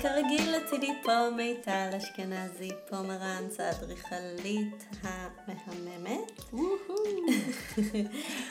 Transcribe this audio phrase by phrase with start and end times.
[0.00, 6.40] אה, כרגיל לצידי פה מיטל אשכנזי פומרנץ, האדריכלית המהממת.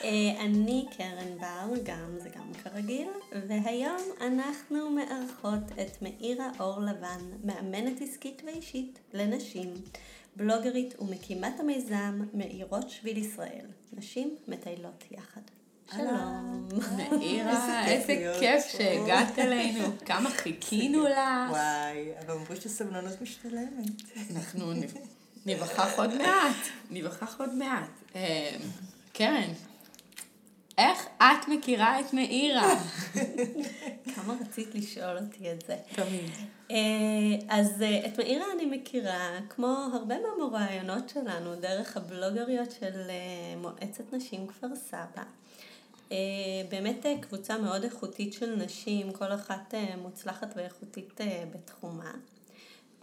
[0.03, 3.07] אה, אני קרן בר, גם זה גם כרגיל,
[3.47, 9.73] והיום אנחנו מארחות את מאירה אור לבן, מאמנת עסקית ואישית לנשים,
[10.35, 15.41] בלוגרית ומקימת המיזם מאירות שביל ישראל, נשים מטיילות יחד.
[15.95, 16.69] שלום.
[17.11, 21.49] מאירה, איזה כיף שהגעת אלינו, כמה חיכינו לך.
[21.49, 24.01] וואי, אבל אמרו שסבלנות משתלמת.
[24.35, 24.73] אנחנו
[25.45, 26.55] ניווכח עוד מעט,
[26.89, 27.89] ניווכח עוד מעט.
[28.15, 28.55] אה,
[29.13, 29.49] קרן,
[30.77, 32.69] איך את מכירה את מאירה?
[34.15, 35.75] כמה רצית לשאול אותי את זה.
[35.95, 36.31] תמיד.
[36.71, 36.77] אה,
[37.49, 43.11] אז אה, את מאירה אני מכירה, כמו הרבה מהמוראיינות שלנו, דרך הבלוגריות של
[43.57, 45.23] מועצת נשים כפר סבא.
[46.11, 46.17] אה,
[46.69, 51.19] באמת אה, קבוצה מאוד איכותית של נשים, כל אחת אה, מוצלחת ואיכותית
[51.53, 52.11] בתחומה.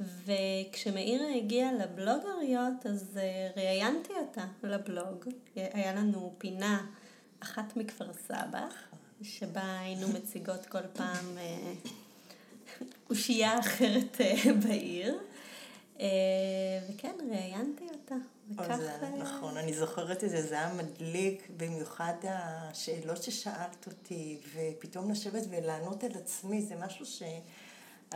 [0.01, 3.19] וכשמאירה הגיעה לבלוגריות, אז
[3.57, 5.25] ראיינתי אותה לבלוג.
[5.55, 6.87] היה לנו פינה
[7.41, 8.67] אחת מכפר סבא,
[9.23, 11.37] שבה היינו מציגות כל פעם
[13.11, 14.17] אושייה אחרת
[14.65, 15.19] בעיר.
[16.89, 18.15] וכן, ראיינתי אותה.
[18.57, 18.79] וכך...
[19.19, 26.05] נכון, אני זוכרת את זה, זה היה מדליק, במיוחד השאלות ששאלת אותי, ופתאום לשבת ולענות
[26.05, 27.23] על עצמי, זה משהו ש...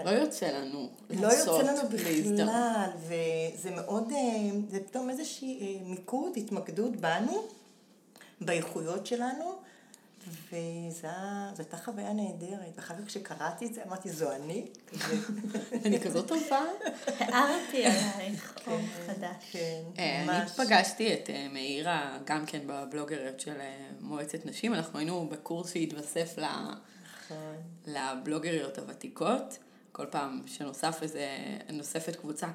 [0.04, 6.32] לא יוצא לנו לא יוצא לנו בכלל, וזה מאוד, אה, זה פתאום איזושהי אה, מיקוד,
[6.36, 7.42] התמקדות בנו,
[8.40, 9.54] באיכויות שלנו,
[10.28, 11.08] וזו
[11.58, 12.72] הייתה חוויה נהדרת.
[12.76, 14.66] ואחר כך כשקראתי את זה, אמרתי, זו אני.
[15.84, 16.64] אני כזאת טובה.
[17.18, 19.50] הערתי עלייך אור כן, חדש.
[19.52, 20.58] כן, אה, ממש.
[20.60, 24.74] אני פגשתי את אה, מאירה גם כן בבלוגריות של אה, מועצת נשים.
[24.74, 27.56] אנחנו היינו בקורס שהתווסף נכון.
[27.86, 29.58] לבלוגריות הוותיקות.
[29.92, 31.26] כל פעם שנוסף איזה,
[31.72, 32.48] נוספת קבוצה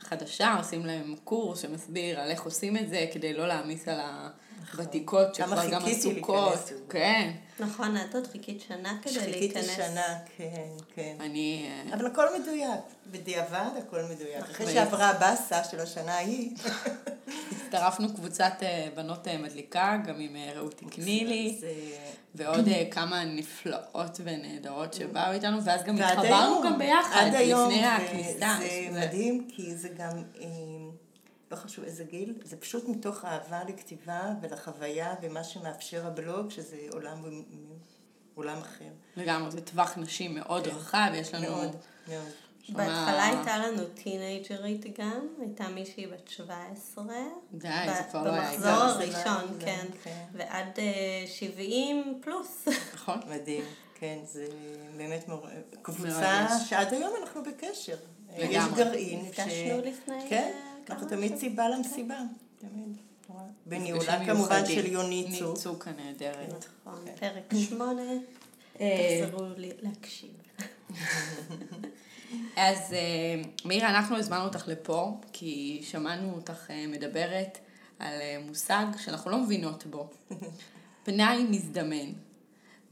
[0.00, 4.30] חדשה, עושים להם קורס שמסביר על איך עושים את זה, כדי לא להעמיס על ה...
[4.76, 6.72] ותיקות שכבר גם עסוקות.
[6.88, 7.30] כן.
[7.60, 9.66] נכון, את עוד חיכית שנה כדי להיכנס.
[9.66, 11.16] חיכיתי שנה, כן, כן.
[11.20, 11.68] אני...
[11.88, 12.80] אה, אבל הכל מדויק.
[13.06, 14.42] בדיעבד הכל מדויק.
[14.50, 16.50] אחרי שעברה הבאסה של השנה ההיא.
[17.52, 21.60] הצטרפנו קבוצת אה, בנות אה, מדליקה, גם עם רעותי קנילי,
[22.34, 28.56] ועוד כמה נפלאות ונהדרות שבאו איתנו, ואז גם התחברנו גם ביחד, לפני הכניסה.
[28.60, 30.22] זה מדהים, כי זה גם...
[31.50, 37.24] לא חשוב איזה גיל, זה פשוט מתוך אהבה לכתיבה ולחוויה ומה שמאפשר הבלוג, שזה עולם,
[38.34, 38.90] עולם אחר.
[39.16, 40.70] לגמרי, זה טווח נשים מאוד כן.
[40.70, 41.48] רחב, יש לנו...
[41.48, 41.76] מאוד,
[42.08, 42.32] מאוד.
[42.68, 47.04] בהתחלה הייתה לנו טינג'רית גם, הייתה מישהי בת 17.
[47.52, 48.50] די, זה כבר לא היה.
[48.50, 49.86] במחזור הראשון, כן.
[50.04, 50.24] כן.
[50.32, 50.78] ועד
[51.26, 52.68] 70 אה, פלוס.
[52.94, 53.20] נכון.
[53.28, 53.64] מדהים,
[53.94, 54.46] כן, זה
[54.96, 55.24] באמת
[55.82, 57.96] קבוצה שעד היום אנחנו בקשר.
[58.38, 58.56] לגמרי.
[58.56, 59.20] יש גרעין.
[59.24, 60.26] נפגשנו לפני...
[60.28, 60.67] כן.
[60.90, 62.18] אנחנו תמיד סיבה למסיבה,
[62.58, 62.96] תמיד.
[63.66, 65.58] בניהולה כמובן של יוני צוק.
[65.58, 66.66] צוק הנהדרת.
[66.86, 68.02] נכון, פרק שמונה,
[68.80, 70.30] אה, תחזרו להקשיב.
[72.56, 77.58] אז אה, מירה, אנחנו הזמנו אותך לפה, כי שמענו אותך אה, מדברת
[77.98, 80.10] על מושג שאנחנו לא מבינות בו.
[81.04, 82.12] פנאי מזדמן.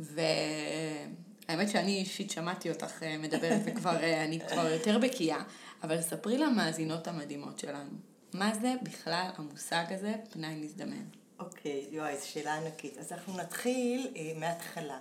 [0.01, 5.43] והאמת שאני אישית שמעתי אותך מדברת וכבר, אני כבר יותר בקיאה.
[5.83, 7.91] אבל ספרי למאזינות המדהימות שלנו,
[8.33, 11.05] מה זה בכלל המושג הזה, פנאי מזדמן?
[11.39, 12.99] אוקיי, okay, יואי, זו שאלה ענקית.
[12.99, 14.99] אז אנחנו נתחיל אה, מההתחלה.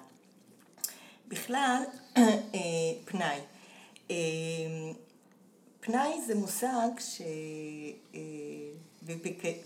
[1.28, 1.84] בכלל,
[2.18, 2.22] אה,
[3.06, 3.40] פנאי.
[4.12, 4.16] אה,
[5.80, 7.22] פנאי זה מושג ש...
[8.16, 8.20] אה,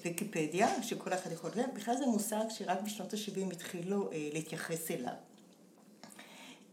[0.03, 5.13] ויקיפדיה, שכל אחד יכול לדעת, בכלל זה מושג שרק בשנות ה-70 התחילו אה, להתייחס אליו.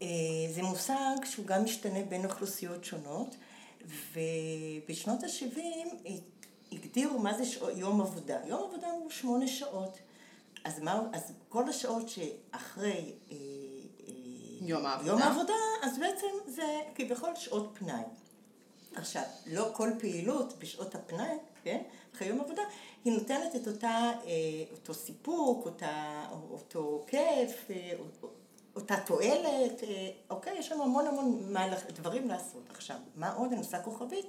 [0.02, 0.06] אה,
[0.54, 3.36] זה מושג שהוא גם משתנה בין אוכלוסיות שונות,
[3.86, 5.94] ובשנות ה-70
[6.72, 7.70] הגדירו מה זה שע...
[7.70, 8.38] יום עבודה.
[8.46, 9.98] יום עבודה הוא שמונה שעות.
[10.64, 13.36] אז, מה, אז כל השעות שאחרי אה,
[14.08, 14.14] אה,
[14.60, 15.10] יום העבודה.
[15.10, 18.02] יום העבודה, אז בעצם זה כביכול שעות פנאי.
[18.94, 21.82] עכשיו, לא כל פעילות בשעות הפנאי, כן,
[22.14, 22.62] אחרי יום עבודה,
[23.04, 24.32] היא נותנת את אותה, אה,
[24.72, 27.92] אותו סיפוק, אותה, אותו כיף, אה,
[28.76, 31.54] אותה תועלת, אה, אוקיי, יש לנו המון המון
[31.94, 32.62] דברים לעשות.
[32.74, 33.50] עכשיו, מה עוד?
[33.50, 34.26] אני עושה כוכבית,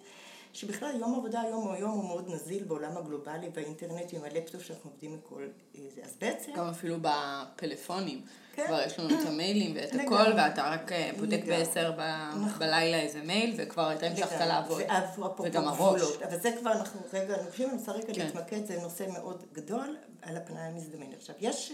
[0.53, 4.89] שבכלל יום עבודה היום הוא היום הוא מאוד נזיל בעולם הגלובלי באינטרנט עם הלפטופ שאנחנו
[4.89, 5.43] עובדים מכל
[5.75, 6.01] אה, זה.
[6.03, 6.51] אז בעצם...
[6.55, 8.21] גם אפילו בפלאפונים.
[8.53, 8.67] כן.
[8.67, 12.59] כבר יש לנו את המיילים ואת הכל, ואתה רק אה, בודק בעשר נכון.
[12.59, 14.81] בלילה איזה מייל, וכבר אתה המשכת לעבוד.
[15.43, 16.01] וגם הראש.
[16.01, 18.25] אבל זה כבר אנחנו רגע, אני חושבת שאני רוצה רגע כן.
[18.25, 21.13] להתמקד, זה נושא מאוד גדול על הפנאי המזדמן.
[21.17, 21.73] עכשיו, יש...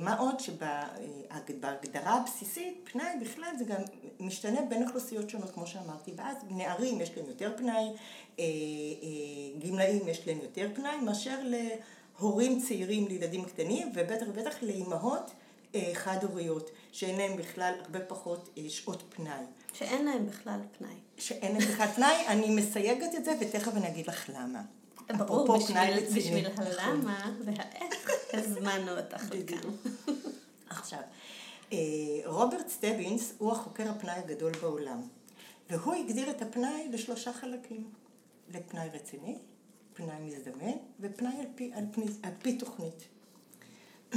[0.00, 3.80] מה עוד שבהגדרה הבסיסית, פנאי בכלל זה גם
[4.20, 7.84] משתנה בין אוכלוסיות שונות, כמו שאמרתי, ואז נערים יש להם יותר פנאי,
[8.38, 8.44] אה, אה,
[9.68, 15.30] גמלאים יש להם יותר פנאי, מאשר להורים צעירים לילדים קטנים, ובטח ובטח לאימהות
[15.92, 19.44] חד-הוריות, שאין להם בכלל הרבה פחות שעות פנאי.
[19.72, 20.94] שאין להם בכלל פנאי.
[21.18, 24.62] שאין להם בכלל פנאי, אני מסייגת את זה, ותכף אני אגיד לך למה.
[25.18, 29.70] ברור, בשביל, בשביל הלמה והאיך הזמנו אותך לכאן.
[30.68, 31.00] עכשיו,
[31.72, 31.78] אה,
[32.24, 35.02] רוברט סטבינס הוא החוקר הפנאי הגדול בעולם,
[35.70, 37.90] והוא הגדיר את הפנאי לשלושה חלקים,
[38.48, 39.38] לפנאי רציני,
[39.94, 43.08] פנאי מזדמן ופנאי על פי, על פני, על פי תוכנית.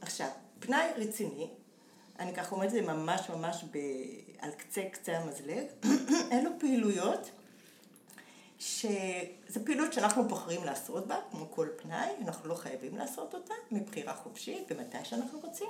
[0.00, 0.28] עכשיו,
[0.58, 1.48] פנאי רציני,
[2.18, 3.78] אני ככה אומרת את זה ממש ממש ב,
[4.38, 5.66] על קצה קצה המזלג,
[6.32, 7.30] אלו פעילויות
[8.58, 14.14] שזו פעילות שאנחנו בוחרים לעשות בה, כמו כל פנאי, אנחנו לא חייבים לעשות אותה, מבחירה
[14.14, 15.68] חופשית, ומתי שאנחנו רוצים,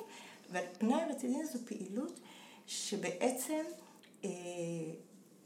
[0.52, 2.20] אבל פנאי רציני זו פעילות
[2.66, 3.64] שבעצם
[4.24, 4.30] אה,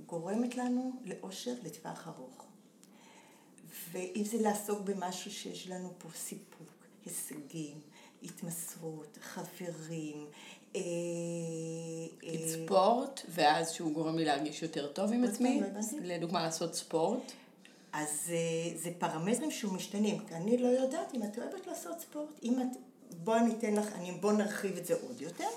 [0.06, 2.46] גורמת לנו לאושר לטווח ארוך.
[3.92, 6.68] ואם זה לעסוק במשהו שיש לנו פה סיפוק,
[7.04, 7.80] הישגים,
[8.22, 10.26] התמסרות, חברים,
[10.76, 10.80] אה,
[12.70, 15.60] ספורט, ואז שהוא גורם לי להרגיש יותר טוב עם עצמי,
[16.02, 17.32] לדוגמה לעשות ספורט.
[17.92, 22.60] אז אה, זה פרמטרים שהוא משתנים, אני לא יודעת אם את אוהבת לעשות ספורט, אם
[22.60, 22.76] את,
[23.24, 25.48] בואי ניתן לך, אני, בוא נרחיב את זה עוד יותר.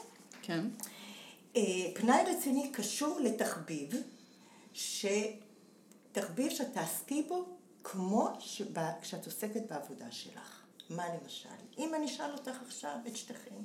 [0.41, 0.65] כן.
[1.95, 3.93] פנאי רציני קשור לתחביב,
[4.73, 7.45] שתחביב שאת תעסקי בו
[7.83, 10.61] כמו שבא, כשאת עוסקת בעבודה שלך.
[10.89, 11.49] מה למשל?
[11.77, 13.55] אם אני אשאל אותך עכשיו, את שתיכן,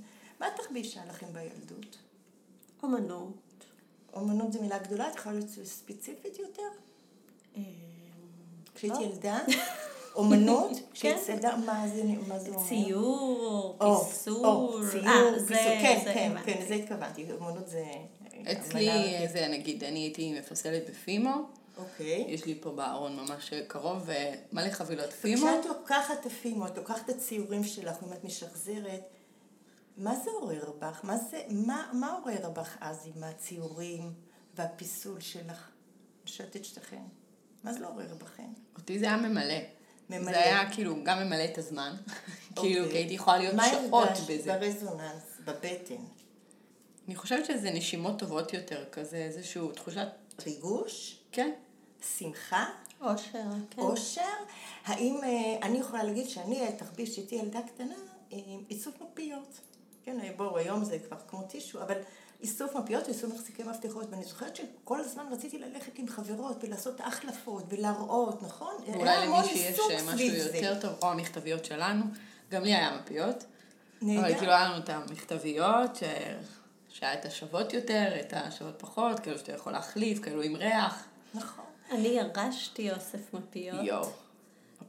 [0.41, 1.97] מה התחביב שהיה לכם בילדות?
[2.83, 3.33] אומנות.
[4.13, 6.63] אומנות זו מילה גדולה, את יכולה להיות ספציפית יותר?
[7.57, 7.63] אה,
[8.75, 9.01] כשהיית לא.
[9.01, 9.39] ילדה?
[10.15, 10.73] אומנות?
[10.73, 10.81] כן.
[10.93, 12.69] כשהיית ילדה, מה זה אומר?
[12.69, 13.79] ציור,
[14.09, 14.91] פיסול.
[14.91, 17.85] ציור, אה, פיסול, כן, כן, כן, לזה התכוונתי, אומנות זה...
[18.53, 18.89] אצלי
[19.33, 21.35] זה נגיד, אני הייתי מפסלת בפימו.
[21.79, 22.25] אוקיי.
[22.29, 24.09] יש לי פה בארון ממש קרוב,
[24.53, 25.47] מלא חבילות פימו.
[25.47, 29.01] וכשאת לוקחת את הפימו, את לוקחת את הציורים שלך, אם את משחזרת,
[29.99, 31.01] מה זה עורר בך?
[31.03, 34.13] מה, זה, מה, מה עורר בך אז עם הציורים
[34.55, 35.71] והפיסול שלך?
[36.25, 37.03] שואלת את שתיכן.
[37.65, 38.49] מה זה לא עורר בכן?
[38.77, 39.55] אותי זה היה ממלא.
[40.11, 40.33] ממלא.
[40.33, 41.97] זה היה כאילו גם ממלא את הזמן.
[42.57, 44.53] כאילו, כי הייתי יכולה להיות שעות בזה.
[44.53, 46.05] מה הרגשת ברזוננס, בבטן?
[47.09, 50.09] אני חושבת שזה נשימות טובות יותר, כזה איזשהו תחושת...
[50.47, 51.19] ריגוש?
[51.33, 51.51] כן.
[52.19, 52.67] שמחה?
[53.01, 53.83] אושר, כן.
[53.83, 54.23] אושר?
[54.85, 57.95] האם, אה, אני יכולה להגיד שאני, תחביב שהייתי ילדה קטנה,
[58.31, 59.61] עם איסוף מפיות.
[60.09, 61.95] כן, בואו, היום זה כבר כמו טישו, אבל
[62.41, 67.65] איסוף מפיות ואיסוף מחזיקי מפתחות, ואני זוכרת שכל הזמן רציתי ללכת עם חברות ולעשות החלפות
[67.69, 68.75] ולהראות, נכון?
[68.95, 72.05] אולי למישהי יש אה, משהו יותר טוב, או המכתביות שלנו,
[72.51, 73.45] גם לי היה מפיות.
[74.03, 74.21] נהדר.
[74.21, 76.03] אבל כאילו היה לנו את המכתביות, ש...
[76.89, 81.05] שהיה את השוות יותר, את השוות פחות, כאילו שאתה יכול להחליף, כאילו עם ריח.
[81.35, 81.65] נכון.
[81.91, 83.85] אני ירשתי אוסף מפיות.
[83.85, 84.09] יואו.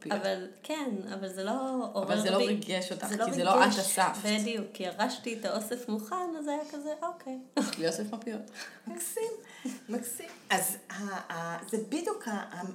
[0.00, 0.16] מפילה.
[0.16, 1.52] אבל כן, אבל זה לא
[1.92, 2.12] עורר בי...
[2.12, 4.28] אבל זה לא ריגש אותך, לא כי זה לא את אספת.
[4.40, 7.38] בדיוק, כי ירשתי את האוסף מוכן, אז היה כזה, אוקיי.
[7.58, 8.50] יש לי אוסף מפיות.
[8.86, 9.32] מקסים,
[9.88, 10.28] מקסים.
[10.50, 10.76] אז
[11.70, 12.28] זה בדיוק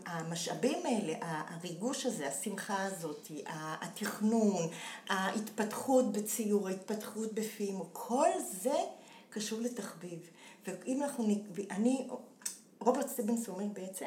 [0.06, 3.32] המשאבים האלה, הריגוש הזה, השמחה הזאת,
[3.82, 4.68] התכנון,
[5.10, 8.30] ההתפתחות בציור, ההתפתחות בפימו, כל
[8.62, 8.78] זה
[9.30, 10.20] קשור לתחביב.
[10.68, 11.28] ואם אנחנו,
[11.72, 12.08] אני,
[12.80, 14.06] רוברט סטיבנס אומר בעצם,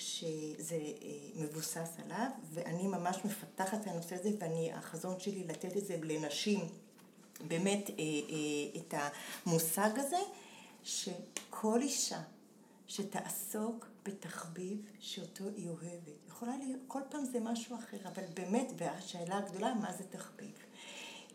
[0.00, 5.86] שזה אה, מבוסס עליו, ואני ממש מפתחת את הנושא הזה, ואני, החזון שלי לתת את
[5.86, 6.60] זה לנשים,
[7.48, 8.94] באמת אה, אה, את
[9.46, 10.18] המושג הזה,
[10.82, 12.20] שכל אישה
[12.86, 19.38] שתעסוק בתחביב שאותו היא אוהבת, יכולה להיות, כל פעם זה משהו אחר, אבל באמת, והשאלה
[19.38, 20.52] הגדולה, מה זה תחביב?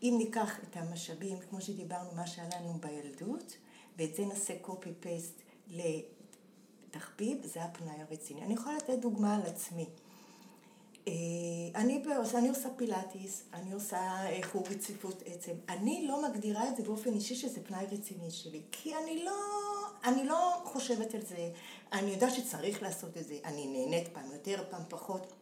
[0.03, 3.57] אם ניקח את המשאבים, כמו שדיברנו, מה שהיה לנו בילדות,
[3.98, 5.41] ואת זה נעשה copy-paste
[6.99, 8.41] תחביב זה הפנאי הרציני.
[8.41, 9.85] אני יכולה לתת דוגמה על עצמי.
[11.07, 11.13] אה,
[11.75, 15.51] אני, בעושה, אני עושה פילאטיס, אני עושה אה, חוג רציפות עצם.
[15.69, 19.31] אני לא מגדירה את זה באופן אישי שזה פנאי רציני שלי, כי אני לא,
[20.03, 21.51] אני לא חושבת על זה.
[21.91, 25.33] אני יודעת שצריך לעשות את זה, אני נהנית פעם יותר, פעם פחות.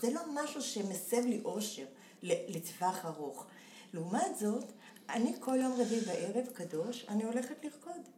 [0.00, 1.86] זה לא משהו שמסב לי אושר
[2.22, 3.46] לטווח ארוך.
[3.94, 4.64] לעומת זאת,
[5.08, 8.08] אני כל יום רביעי בערב קדוש, אני הולכת לרקוד.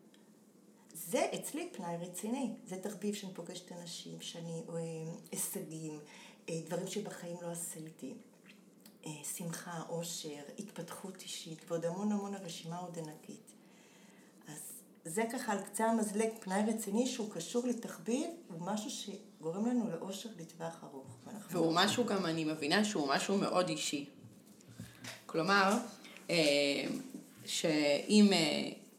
[0.96, 4.74] זה אצלי פנאי רציני, זה תחביב שאני פוגשת אנשים, שאני, אה,
[5.32, 5.98] הישגים,
[6.48, 8.14] אה, דברים שבחיים לא עשיתי,
[9.06, 13.52] אה, שמחה, עושר, התפתחות אישית, ועוד המון המון הרשימה עוד ענקית.
[14.48, 14.58] אז
[15.04, 20.28] זה ככה על קצה המזלג פנאי רציני שהוא קשור לתחביב, הוא משהו שגורם לנו לאושר
[20.38, 21.16] לטווח ארוך.
[21.50, 24.06] והוא משהו גם, אני מבינה שהוא משהו מאוד אישי.
[25.26, 25.78] כלומר,
[27.46, 28.32] שאם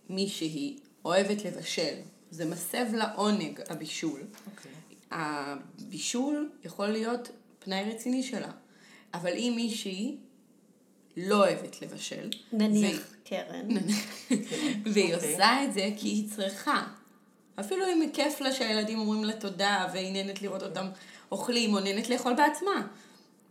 [0.09, 1.95] מישהי אוהבת לבשל,
[2.31, 4.21] זה מסב לה עונג, הבישול.
[4.51, 4.71] אוקיי.
[5.11, 8.51] הבישול יכול להיות פנאי רציני שלה.
[9.13, 10.17] אבל אם מישהי
[11.17, 13.67] לא אוהבת לבשל, נניח קרן.
[14.93, 15.33] והיא אוקיי.
[15.33, 16.87] עושה את זה כי היא צריכה.
[17.59, 20.87] אפילו אם כיף לה שהילדים אומרים לה תודה, והיא נהנית לראות אותם
[21.31, 22.87] אוכלים, או נהנית לאכול בעצמה.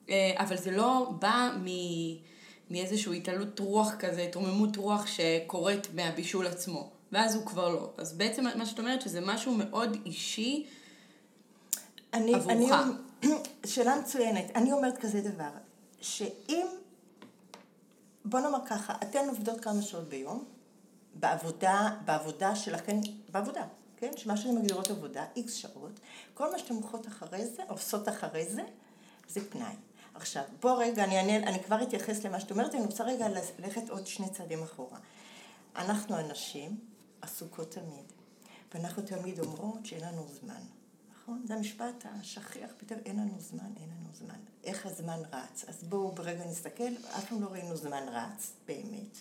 [0.09, 2.17] אה, אבל זה לא בא מ-
[2.71, 6.91] מאיזושהי התעלות רוח כזה, התרוממות רוח שקורית מהבישול עצמו.
[7.13, 7.91] ואז הוא כבר לא.
[7.99, 10.67] אז בעצם מה שאת אומרת שזה משהו מאוד אישי.
[12.15, 12.73] אני, עבורך.
[13.23, 13.33] אני,
[13.67, 14.45] שאלה מצוינת.
[14.55, 15.51] אני אומרת כזה דבר,
[16.01, 16.67] שאם,
[18.25, 20.45] בוא נאמר ככה, אתן עובדות כמה שעות ביום,
[21.15, 23.01] בעבודה, בעבודה שלכן,
[23.33, 23.65] בעבודה,
[23.97, 24.11] כן?
[24.17, 26.01] שמה שאתן מגדירות עבודה, איקס שעות,
[26.35, 28.63] כל מה שאתן עושות אחרי זה, עושות אחרי זה,
[29.29, 29.75] זה פנאי.
[30.15, 33.91] עכשיו, בוא רגע, אני, אני, אני כבר אתייחס למה שאת אומרת, אני רוצה רגע ללכת
[33.91, 34.99] עוד שני צעדים אחורה.
[35.77, 36.77] אנחנו הנשים
[37.26, 38.12] עסוקות תמיד,
[38.75, 40.62] ואנחנו תמיד אומרות שאין לנו זמן.
[41.12, 41.42] נכון?
[41.47, 44.38] זה המשפט השכיח ביותר, אין לנו זמן, אין לנו זמן.
[44.64, 45.64] איך הזמן רץ?
[45.68, 49.18] אז בואו ברגע נסתכל, אף פעם לא ראינו זמן רץ, באמת.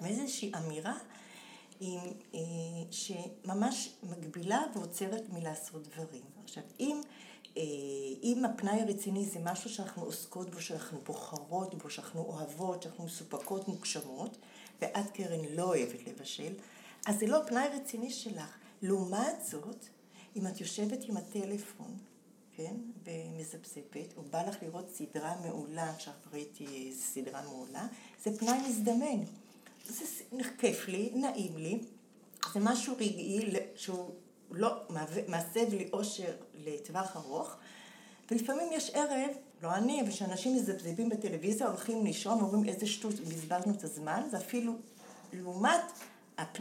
[0.00, 0.98] ואיזושהי אמירה
[1.80, 2.00] עם,
[2.34, 2.40] אה,
[2.90, 6.22] שממש מגבילה ועוצרת מלעשות דברים.
[6.44, 7.00] עכשיו, אם,
[7.56, 7.62] אה,
[8.22, 13.68] אם הפנאי הרציני זה משהו שאנחנו עוסקות בו, שאנחנו בוחרות בו, שאנחנו אוהבות, שאנחנו מסופקות,
[13.68, 14.36] מוגשמות,
[14.80, 16.52] ואת קרן לא אוהבת לבשל,
[17.06, 18.56] אז זה לא פנאי רציני שלך.
[18.82, 19.84] לעומת זאת,
[20.36, 21.98] אם את יושבת עם הטלפון,
[22.56, 27.86] כן, ומזפזפת, או בא לך לראות סדרה מעולה, עכשיו ראיתי סדרה מעולה,
[28.24, 29.24] זה פנאי מזדמן.
[29.86, 30.04] זה
[30.58, 31.78] כיף לי, נעים לי,
[32.54, 34.10] זה משהו רגעי שהוא
[34.50, 34.74] לא
[35.28, 37.56] מסב לי אושר לטווח ארוך,
[38.30, 39.30] ולפעמים יש ערב,
[39.62, 44.36] לא אני, אבל שאנשים מזפזפים בטלוויזיה, הולכים לישון, אומרים איזה שטות, בזבזנו את הזמן, זה
[44.36, 44.72] אפילו
[45.32, 45.92] לעומת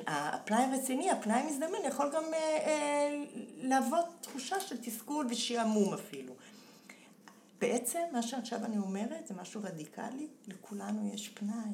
[0.07, 3.24] הפנאי הרציני, הפנאי המזדמן יכול גם אה, אה,
[3.57, 6.33] להוות תחושה של תסכול ושעמום אפילו.
[7.62, 11.74] בעצם מה שעכשיו אני אומרת זה משהו רדיקלי, לכולנו יש פנאי.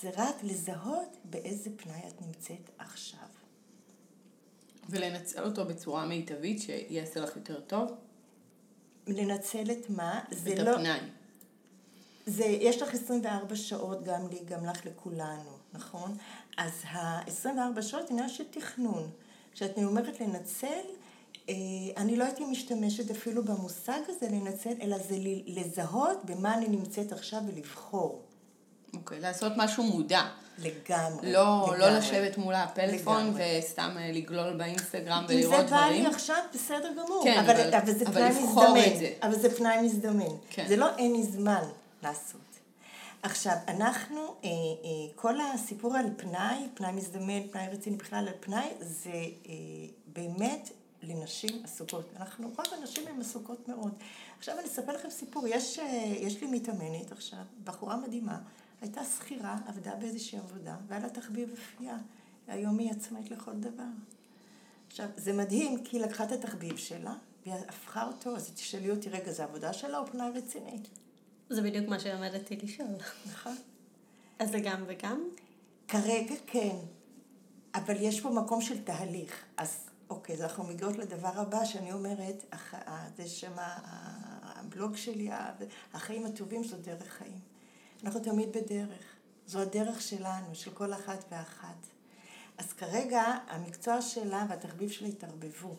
[0.00, 3.28] זה רק לזהות באיזה פנאי את נמצאת עכשיו.
[4.88, 7.90] ולנצל אותו בצורה מיטבית שיעשה לך יותר טוב.
[9.06, 10.20] לנצל את מה?
[10.30, 10.76] זה את לא...
[12.30, 16.16] זה, יש לך 24 שעות גם לי, גם לך, לכולנו, נכון?
[16.56, 19.10] אז ה-24 שעות עניין של תכנון.
[19.52, 20.66] כשאת אומרת לנצל,
[21.48, 21.54] אה,
[21.96, 27.40] אני לא הייתי משתמשת אפילו במושג הזה לנצל, אלא זה לזהות במה אני נמצאת עכשיו
[27.46, 28.20] ולבחור.
[28.94, 30.22] אוקיי, לעשות משהו מודע.
[30.58, 31.32] לגמרי.
[31.32, 31.98] לא, לא לגמרי.
[31.98, 33.58] לשבת מול הפלאפון לגמרי.
[33.58, 36.06] וסתם אה, לגלול באינסטגרם אם ולראות זה בא לי דברים.
[36.06, 37.20] עכשיו, בסדר גמור.
[37.24, 38.92] כן, אבל, אבל- אבל זה אבל פנאי מזדמן.
[38.92, 39.12] את זה.
[39.22, 40.34] אבל זה פנאי מזדמן.
[40.50, 40.64] כן.
[40.68, 41.62] זה לא אין לי זמן
[42.02, 42.40] לעשות.
[43.22, 48.68] עכשיו, אנחנו, אה, אה, כל הסיפור על פנאי, פנאי מזדמן, פנאי רציני, בכלל על פנאי,
[48.80, 49.54] זה אה,
[50.06, 50.70] באמת
[51.02, 52.04] לנשים עסוקות.
[52.16, 53.92] אנחנו, רוב הנשים הן עסוקות מאוד.
[54.38, 55.46] עכשיו אני אספר לכם סיפור.
[55.46, 58.38] יש, אה, יש לי מתאמנת עכשיו, בחורה מדהימה,
[58.80, 61.96] הייתה שכירה, עבדה באיזושהי עבודה, והיה לה תחביב אפייה.
[62.48, 63.84] היום היא עצמאית לכל דבר.
[64.88, 67.14] עכשיו, זה מדהים, כי היא לקחה את התחביב שלה,
[67.46, 70.88] והיא הפכה אותו, אז תשאלי אותי, רגע, זה עבודה שלה או פנאי רצינית?
[71.50, 72.88] זה בדיוק מה שעמדתי לשאול.
[73.26, 73.56] נכון.
[74.38, 75.24] אז זה גם וגם?
[75.88, 76.76] כרגע כן,
[77.74, 79.44] אבל יש פה מקום של תהליך.
[79.56, 79.76] אז
[80.10, 85.30] אוקיי, אז אנחנו מגיעות לדבר הבא שאני אומרת, הח- ה- זה שם הבלוג שלי,
[85.94, 87.38] החיים הטובים זו דרך חיים.
[88.04, 89.04] אנחנו תמיד בדרך.
[89.46, 91.86] זו הדרך שלנו, של כל אחת ואחת.
[92.58, 95.76] אז כרגע המקצוע שלה והתחביב שלה התערבבו.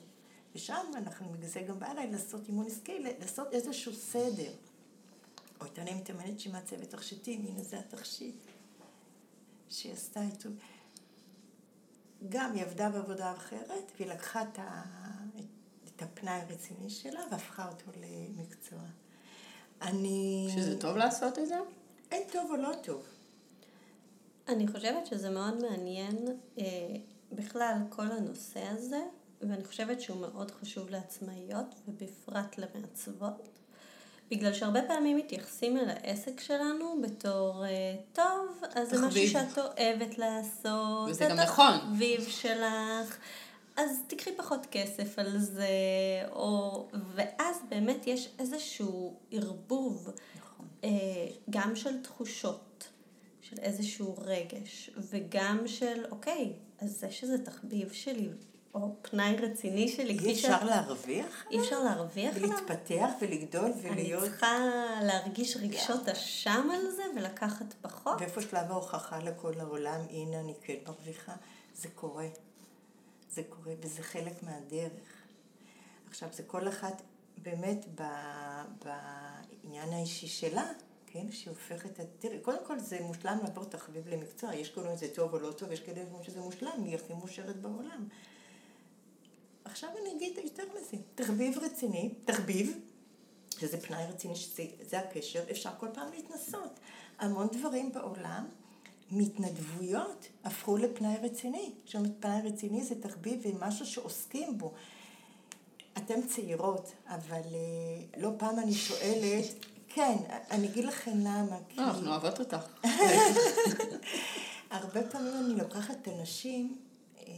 [0.55, 4.51] ושם אנחנו בגלל זה גם בא אליי לעשות אימון עסקי, לעשות איזשהו סדר.
[5.61, 8.35] או הייתה מתאמנת שהיא מעצבת תכשיטים, הנה זה התכשיט.
[9.69, 10.49] שהיא עשתה איתו.
[12.29, 14.83] גם היא עבדה בעבודה אחרת, והיא לקחה את, ה...
[15.87, 18.79] את הפנאי הרציני שלה והפכה אותו למקצוע.
[19.81, 20.47] אני...
[20.55, 21.55] שזה טוב לעשות את זה?
[22.11, 23.05] אין טוב או לא טוב.
[24.47, 26.17] אני חושבת שזה מאוד מעניין
[26.59, 26.63] אה,
[27.31, 29.01] בכלל כל הנושא הזה,
[29.41, 33.60] ואני חושבת שהוא מאוד חשוב לעצמאיות, ובפרט למעצבות,
[34.31, 39.29] בגלל שהרבה פעמים מתייחסים אל העסק שלנו בתור, אה, טוב, אז זה משהו תחביב.
[39.29, 41.77] שאת אוהבת לעשות, וזה גם נכון.
[41.77, 43.17] תחביב שלך,
[43.77, 45.67] אז תקחי פחות כסף על זה,
[46.31, 46.87] או...
[47.15, 50.09] ואז באמת יש איזשהו ערבוב,
[50.39, 50.65] נכון.
[50.83, 50.89] אה,
[51.49, 52.87] גם של תחושות,
[53.41, 58.29] של איזשהו רגש, וגם של, אוקיי, אז זה שזה תחביב שלי,
[58.73, 61.45] או פנאי רציני שלי, אי אפשר להרוויח?
[61.51, 62.35] אי אפשר להרוויח?
[62.35, 64.23] ולהתפתח ולגדול אני ולהיות...
[64.23, 64.57] צריכה
[65.03, 68.17] להרגיש רגשות אשם על זה ולקחת פחות?
[68.19, 71.33] ואיפה שלב ההוכחה לכל העולם, הנה אני כן מרוויחה,
[71.75, 72.27] זה קורה.
[73.31, 75.23] זה קורה, וזה חלק מהדרך.
[76.09, 77.01] עכשיו, זה כל אחת
[77.37, 78.03] באמת ב,
[78.83, 80.65] בעניין האישי שלה,
[81.07, 85.33] כן, שהיא הופכת, תראי, קודם כל זה מושלם לעבור תחביב למקצוע, יש כאלה זה טוב
[85.33, 88.07] או לא טוב, יש כאלה שזה מושלם, היא הכי מאושרת בעולם.
[89.65, 92.79] עכשיו אני אגיד יותר מזה, תחביב רציני, תחביב,
[93.59, 96.79] שזה פנאי רציני, שזה הקשר, אפשר כל פעם להתנסות.
[97.19, 98.45] המון דברים בעולם,
[99.11, 101.71] מתנדבויות הפכו לפנאי רציני.
[101.83, 104.73] עכשיו, פנאי רציני זה תחביב ומשהו שעוסקים בו.
[105.97, 110.15] אתן צעירות, אבל אה, לא פעם אני שואלת, כן,
[110.51, 111.57] אני אגיד לכם למה.
[111.69, 111.77] כי...
[111.77, 112.65] לא, אנחנו אוהבות אותך.
[114.71, 116.77] הרבה פעמים אני לוקחת את הנשים
[117.17, 117.33] אה,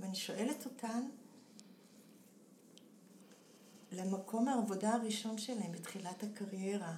[0.00, 1.00] ואני שואלת אותן
[3.92, 6.94] למקום העבודה הראשון שלהם בתחילת הקריירה.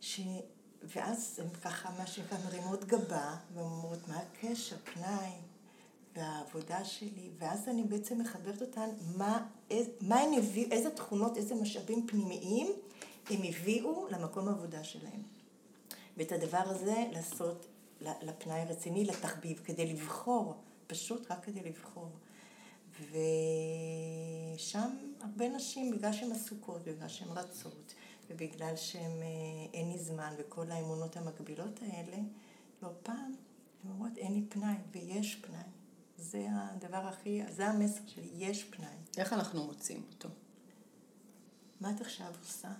[0.00, 0.20] ש...
[0.82, 5.30] ואז הן ככה, מה שנקרא, מרימות גבה, ואומרות, מה הקשר, פנאי,
[6.16, 11.54] והעבודה שלי, ואז אני בעצם מחברת אותן, מה, איז, מה הן הביאו, איזה תכונות, איזה
[11.54, 12.72] משאבים פנימיים
[13.30, 15.22] הם הביאו למקום העבודה שלהם.
[16.16, 17.66] ואת הדבר הזה לעשות
[18.00, 20.54] לפנאי הרציני, לתחביב, כדי לבחור,
[20.86, 22.08] פשוט רק כדי לבחור.
[23.08, 24.90] ושם
[25.20, 27.94] הרבה נשים, בגלל שהן עסוקות, בגלל שהן רצות,
[28.30, 29.26] ובגלל שהן אה,
[29.74, 32.16] אין לי זמן, וכל האמונות המקבילות האלה,
[32.82, 33.34] לא פעם,
[33.84, 35.62] הן אומרות אין לי פנאי, ויש פנאי.
[36.18, 38.96] זה הדבר הכי, זה המסר שלי, יש פנאי.
[39.18, 40.28] איך אנחנו מוצאים אותו?
[41.80, 42.72] מה את עכשיו עושה?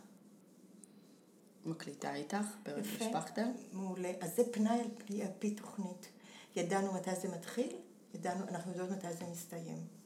[1.65, 3.49] מקליטה איתך, פרק משפחתל?
[3.73, 4.13] מעולה.
[4.21, 6.09] אז זה פנאי על פי, על פי תוכנית.
[6.57, 7.77] ידענו מתי זה מתחיל,
[8.15, 10.00] ידענו, אנחנו יודעות מתי זה מסתיים.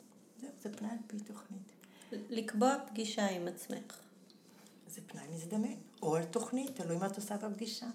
[0.44, 1.72] זהו, זה פנאי על פי תוכנית.
[2.12, 3.98] לקבוע פגישה עם עצמך.
[4.88, 5.74] זה פנאי מזדמן.
[6.02, 7.86] או על תוכנית, תלוי מה את עושה בפגישה.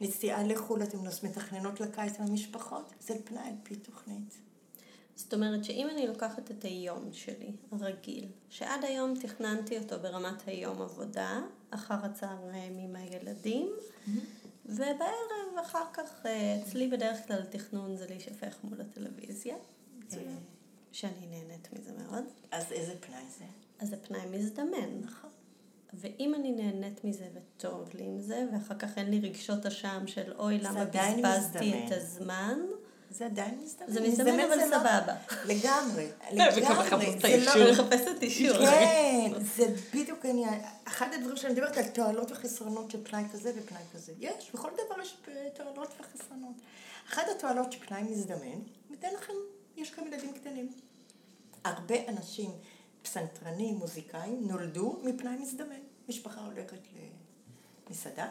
[0.00, 4.38] נסיעה לחו"ל, אתם מתכננות לקיץ עם המשפחות, זה פנאי על פי תוכנית.
[5.16, 10.82] זאת אומרת שאם אני לוקחת את היום שלי, הרגיל, שעד היום תכננתי אותו ברמת היום
[10.82, 14.10] עבודה, אחר הצהריים עם הילדים, mm-hmm.
[14.66, 19.56] ובערב אחר כך אה, אצלי בדרך כלל תכנון זה להישפך מול הטלוויזיה,
[20.96, 22.24] שאני נהנית מזה מאוד.
[22.50, 23.44] אז איזה פנאי זה?
[23.78, 25.00] אז זה פנאי מזדמן.
[25.02, 25.30] נכון.
[25.94, 30.32] ואם אני נהנית מזה וטוב לי עם זה, ואחר כך אין לי רגשות אשם של
[30.38, 32.58] אוי, למה בזבזתי את הזמן,
[33.10, 33.92] זה עדיין מזדמן.
[33.92, 35.14] זה מזדמן אבל לא- סבבה.
[35.46, 37.20] לגמרי, לגמרי.
[37.20, 37.70] זה לא...
[37.70, 38.58] לחפש את אישור.
[38.58, 40.60] כן, זה בדיוק העניין.
[40.84, 44.12] אחד הדברים שאני מדברת על תועלות וחסרונות של פנאי כזה ופנאי כזה.
[44.20, 45.16] יש, בכל דבר יש
[45.54, 46.54] תועלות וחסרונות.
[47.08, 48.58] אחת התועלות של פנאי מזדמן,
[48.90, 49.32] ניתן לכם,
[49.76, 50.68] יש לכם ילדים קטנים.
[51.66, 52.50] הרבה אנשים,
[53.02, 55.80] פסנתרנים, מוזיקאים, נולדו מפנאי מזדמן.
[56.08, 56.78] משפחה הולכת
[57.88, 58.28] למסעדה.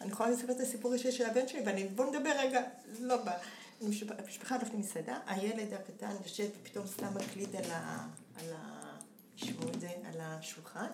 [0.00, 2.62] אני יכולה לספר את הסיפור אישי של הבן שלי, ואני, בוא נדבר רגע,
[3.00, 3.38] לא בא.
[3.80, 8.06] המשפחה הולכת למסעדה, הילד הקטן יושב ופתאום שם מקליט על ה...
[8.40, 8.82] על ה...
[9.80, 10.86] זה, על השולחן,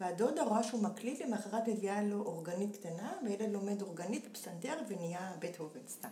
[0.00, 5.56] והדודה רואה שהוא מקליט, למחרת מביאה לו אורגנית קטנה, והילד לומד אורגנית פסנתר ונהיה בית
[5.56, 6.08] הובן סתם.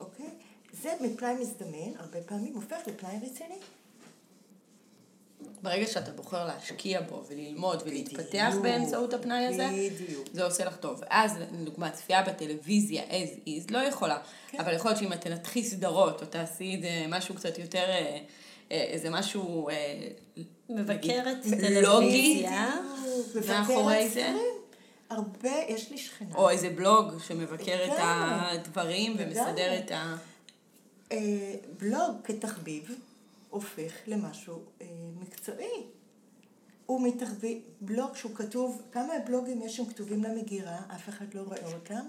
[0.00, 0.30] אוקיי?
[0.72, 3.58] זה מפנאי מזדמן, הרבה פעמים הופך לפנאי רציני.
[5.62, 10.28] ברגע שאתה בוחר להשקיע בו וללמוד ולהתפתח באמצעות הפנאי הזה, בדיוק.
[10.32, 11.00] זה עושה לך טוב.
[11.00, 14.60] ואז, לדוגמה, צפייה בטלוויזיה as is, לא יכולה, כן.
[14.60, 18.18] אבל יכול להיות שאם את תנתחי סדרות, או תעשי את זה משהו קצת יותר, אה,
[18.72, 19.68] אה, איזה משהו...
[19.68, 20.08] אה,
[20.68, 22.70] מבקרת טלוויזיה.
[23.48, 24.32] מאחורי זה.
[25.10, 26.34] הרבה, יש לי שכנה.
[26.34, 30.16] או איזה בלוג שמבקר את הדברים ומסדר את ה...
[31.78, 32.90] בלוג כתחביב.
[33.52, 34.86] הופך למשהו אה,
[35.20, 35.86] מקצועי.
[36.86, 41.74] הוא מתחביא, בלוג שהוא כתוב, כמה בלוגים יש שם כתובים למגירה, אף אחד לא רואה
[41.74, 42.06] אותם,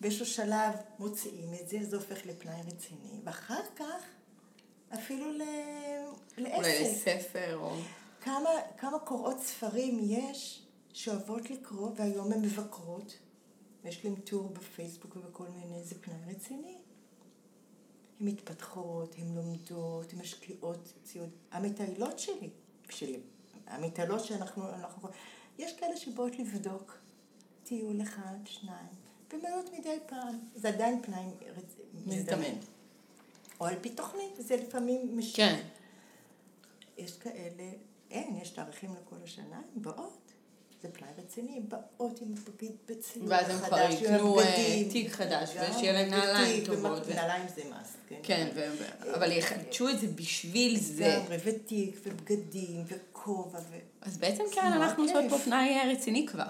[0.00, 4.02] באיזשהו שלב מוציאים את זה, זה הופך לפנאי רציני, ואחר כך
[4.94, 5.42] אפילו ל...
[6.38, 6.56] לעסק.
[6.56, 7.76] אולי לספר או...
[8.20, 13.18] כמה, כמה קוראות ספרים יש שאוהבות לקרוא, והיום הן מבקרות,
[13.84, 16.78] יש להם טור בפייסבוק ובכל מיני, זה פנאי רציני.
[18.20, 21.30] הן מתפתחות, הן לומדות, הן משקיעות ציוד.
[21.50, 22.50] המטיילות שלי,
[22.90, 23.20] שלי,
[23.66, 25.08] המטיילות שאנחנו, אנחנו,
[25.58, 26.98] יש כאלה שבאות לבדוק
[27.64, 28.88] טיול אחד, שניים,
[29.32, 30.38] ומאות מדי פעם.
[30.54, 31.26] זה עדיין פנאי
[32.06, 32.58] מזדמן.
[33.60, 35.46] או על פי תוכנית, זה לפעמים משנה.
[35.46, 35.68] כן.
[36.98, 37.70] יש כאלה,
[38.10, 40.23] אין, יש תאריכים לכל השנה, הן באות.
[40.84, 45.92] זה פנאי רציני, באות עם בגד בצילום ואז הם כבר יקנו אה, תיק חדש, ושיהיה
[45.92, 47.08] להם נעליים טובות.
[47.08, 48.16] נעליים זה מס, כן.
[48.22, 48.48] כן,
[49.14, 51.18] אבל יחדשו את זה בשביל זה.
[51.18, 53.76] לגמרי, ותיק, ובגדים, וכובע, ו...
[54.02, 56.48] אז בעצם כן, אנחנו עושות פה פנאי רציני כבר.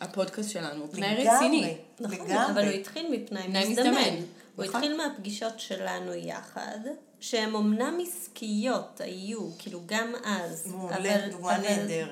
[0.00, 1.76] הפודקאסט שלנו, פנאי רציני.
[2.00, 4.16] נכון, אבל הוא התחיל מפנאי מזדמן.
[4.60, 4.82] הוא נכון.
[4.82, 6.78] התחיל מהפגישות שלנו יחד,
[7.20, 11.06] שהן אמנם עסקיות היו, כאילו גם אז, אבל,
[11.40, 11.60] אבל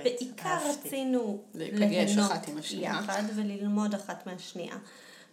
[0.03, 2.31] בעיקר רצינו ליהנות
[2.71, 4.77] יחד וללמוד אחת מהשנייה.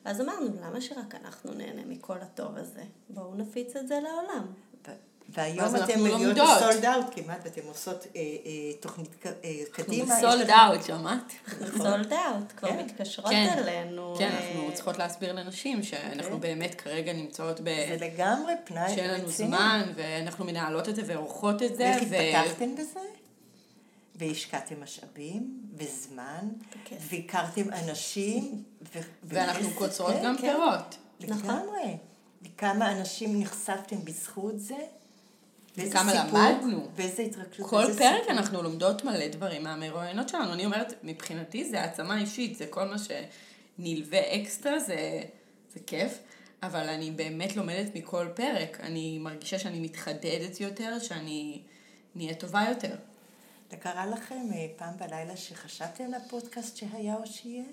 [0.06, 2.84] ואז אמרנו, למה שרק אנחנו נהנה מכל הטוב הזה?
[3.10, 4.45] בואו נפיץ את זה לעולם.
[5.29, 9.31] והיום אתן מגיעות לסולד אאוט כמעט, ואתן עושות אה, אה, תוכנית אה,
[9.71, 10.13] קדימה.
[10.13, 11.33] אנחנו בסולד אאוט, שמעת?
[11.77, 12.85] סולד אאוט, כבר כן.
[12.85, 13.55] מתקשרות כן.
[13.57, 14.15] אלינו.
[14.17, 16.39] כן, אנחנו צריכות להסביר לנשים שאנחנו כן.
[16.39, 17.63] באמת כרגע נמצאות ב...
[17.63, 18.95] זה לגמרי פנאי רציני.
[18.95, 21.91] שאין לנו זמן, ואנחנו מנהלות את זה ועורכות את זה.
[22.09, 22.99] ואיך התפתחתן בזה?
[24.15, 26.49] והשקעתם משאבים וזמן,
[26.99, 28.63] והכרתם אנשים.
[29.23, 30.97] ואנחנו קוצרות גם פירות.
[31.19, 31.97] לגמרי.
[32.43, 34.77] וכמה אנשים נחשפתם בזכות זה.
[35.77, 36.88] וכמה למדנו.
[36.95, 37.69] ואיזה התרגשות.
[37.69, 38.31] כל פרק סיפור.
[38.38, 40.53] אנחנו לומדות מלא דברים מהמרואיינות שלנו.
[40.53, 45.21] אני אומרת, מבחינתי זה העצמה אישית, זה כל מה שנלווה אקסטרה, זה,
[45.73, 46.19] זה כיף.
[46.63, 48.79] אבל אני באמת לומדת מכל פרק.
[48.79, 51.61] אני מרגישה שאני מתחדדת יותר, שאני
[52.15, 52.95] נהיה טובה יותר.
[53.71, 57.63] זה קרה לכם אה, פעם בלילה שחשבתם לפודקאסט שהיה או שיהיה?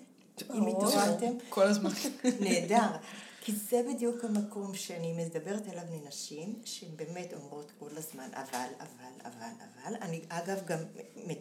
[0.54, 1.32] אם התעוררתם?
[1.48, 1.90] כל הזמן.
[2.40, 2.96] נהדר.
[3.44, 9.12] כי זה בדיוק המקום שאני מדברת עליו לנשים, שהן באמת אומרות כל הזמן, אבל, אבל,
[9.24, 9.96] אבל, אבל.
[10.00, 10.78] אני אגב גם,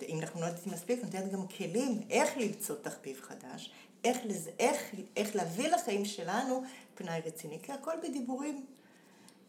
[0.07, 3.71] אם אנחנו לא יודעים מספיק, נותנת גם כלים איך למצוא תחביב חדש,
[4.03, 4.81] איך, לזה, איך,
[5.15, 6.63] איך להביא לחיים שלנו
[6.95, 8.65] פנאי רציני, כי הכל בדיבורים.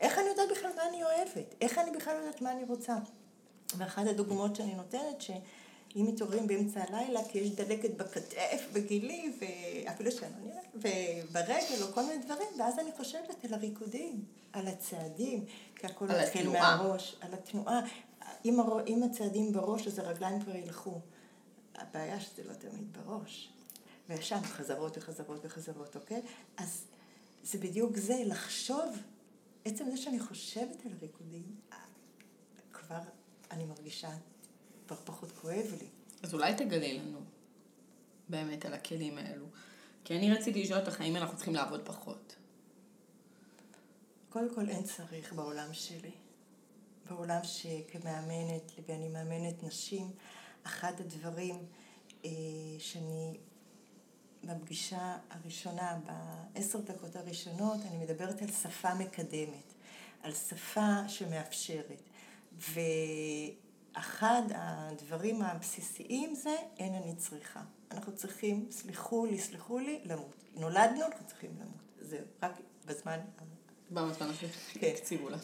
[0.00, 1.54] איך אני יודעת בכלל מה אני אוהבת?
[1.60, 2.96] איך אני בכלל יודעת מה אני רוצה?
[3.78, 5.30] ואחת הדוגמאות שאני נותנת, ש...
[5.96, 11.92] אם מתעוררים באמצע הלילה כי יש דלקת בכתף, בגילי, ואפילו שאני לא נראית, וברגל או
[11.94, 15.44] כל מיני דברים, ואז אני חושבת על הריקודים, על הצעדים,
[15.76, 17.80] כי הכל מתחיל מהראש, על התנועה.
[18.44, 18.86] אם, הר...
[18.86, 21.00] אם הצעדים בראש, אז הרגליים כבר ילכו.
[21.74, 23.52] הבעיה שזה לא תמיד בראש.
[24.08, 26.22] וישר חזרות וחזרות וחזרות, אוקיי?
[26.56, 26.84] אז
[27.42, 28.96] זה בדיוק זה, לחשוב,
[29.64, 31.56] עצם זה שאני חושבת על ריקודים,
[32.72, 33.00] כבר
[33.50, 34.10] אני מרגישה
[34.94, 35.86] כבר פחות כואב לי.
[36.22, 37.20] אז אולי תגלי לנו
[38.28, 39.46] באמת על הכלים האלו.
[40.04, 42.36] כי אני רציתי לשאול אותך האם אנחנו צריכים לעבוד פחות.
[44.28, 46.10] קודם כל אין צריך בעולם שלי.
[47.10, 50.10] בעולם שכמאמנת, ואני מאמנת נשים,
[50.62, 51.56] אחד הדברים
[52.24, 52.30] אה,
[52.78, 53.38] שאני
[54.44, 55.98] בפגישה הראשונה,
[56.54, 59.72] בעשר דקות הראשונות, אני מדברת על שפה מקדמת,
[60.22, 62.02] על שפה שמאפשרת.
[62.58, 62.80] ו...
[63.92, 67.60] אחד הדברים הבסיסיים זה אין אני צריכה.
[67.90, 70.44] אנחנו צריכים, סליחו לי, סליחו לי, למות.
[70.54, 71.82] נולדנו, אנחנו צריכים למות.
[72.00, 72.52] זה רק
[72.86, 73.18] בזמן...
[73.90, 74.30] בזמן
[74.72, 75.38] שהקציבו לנו.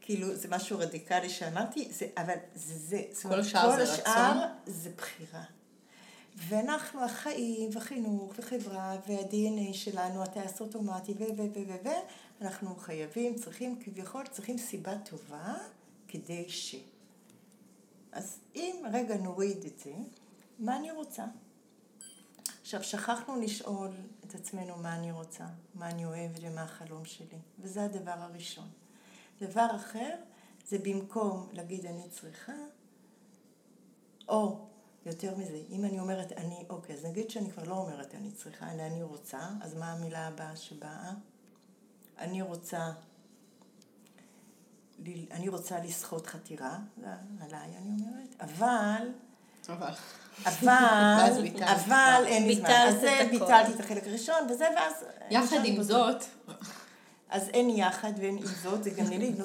[0.00, 2.74] כאילו, זה משהו רדיקלי שאמרתי, זה, אבל זה
[3.12, 3.28] זה.
[3.28, 3.96] כל השאר זה רצון.
[3.96, 5.42] כל השאר זה בחירה.
[6.36, 11.22] ואנחנו החיים וחינוך וחברה וה-DNA שלנו, הטייס אוטומטי ו...
[11.22, 11.42] ו...
[11.42, 11.58] ו...
[11.68, 11.72] ו...
[11.84, 11.88] ו...
[12.40, 15.54] אנחנו חייבים, צריכים, כביכול, צריכים סיבה טובה
[16.08, 16.76] כדי ש...
[18.12, 19.92] אז אם רגע נוריד את זה,
[20.58, 21.24] מה אני רוצה?
[22.60, 23.90] עכשיו, שכחנו לשאול
[24.26, 28.68] את עצמנו מה אני רוצה, מה אני אוהבת ומה החלום שלי, וזה הדבר הראשון.
[29.40, 30.14] דבר אחר,
[30.68, 32.52] זה במקום להגיד אני צריכה,
[34.28, 34.68] או
[35.06, 38.72] יותר מזה, אם אני אומרת אני, אוקיי, אז נגיד שאני כבר לא אומרת אני צריכה,
[38.72, 41.12] אלא אני רוצה, אז מה המילה הבאה שבאה?
[42.18, 42.92] אני רוצה
[45.30, 46.78] אני רוצה לסחוט חתירה,
[47.40, 49.08] עליי אני אומרת, אבל...
[49.68, 49.92] אבל.
[50.46, 52.70] אבל, אבל אין לי זמן.
[52.70, 55.04] אז זה ביטלתי את החלק הראשון, וזה, ואז...
[55.30, 56.24] יחד עם זאת...
[57.30, 59.44] אז אין יחד ואין עם זאת, זה גם נראה, לא,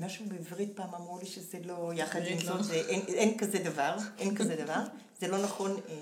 [0.00, 2.74] משהו בעברית פעם אמרו לי שזה לא יחד עם זאת, לא.
[3.08, 4.80] אין כזה דבר, אין כזה דבר,
[5.20, 5.70] זה לא נכון.
[5.70, 5.96] אה, אה,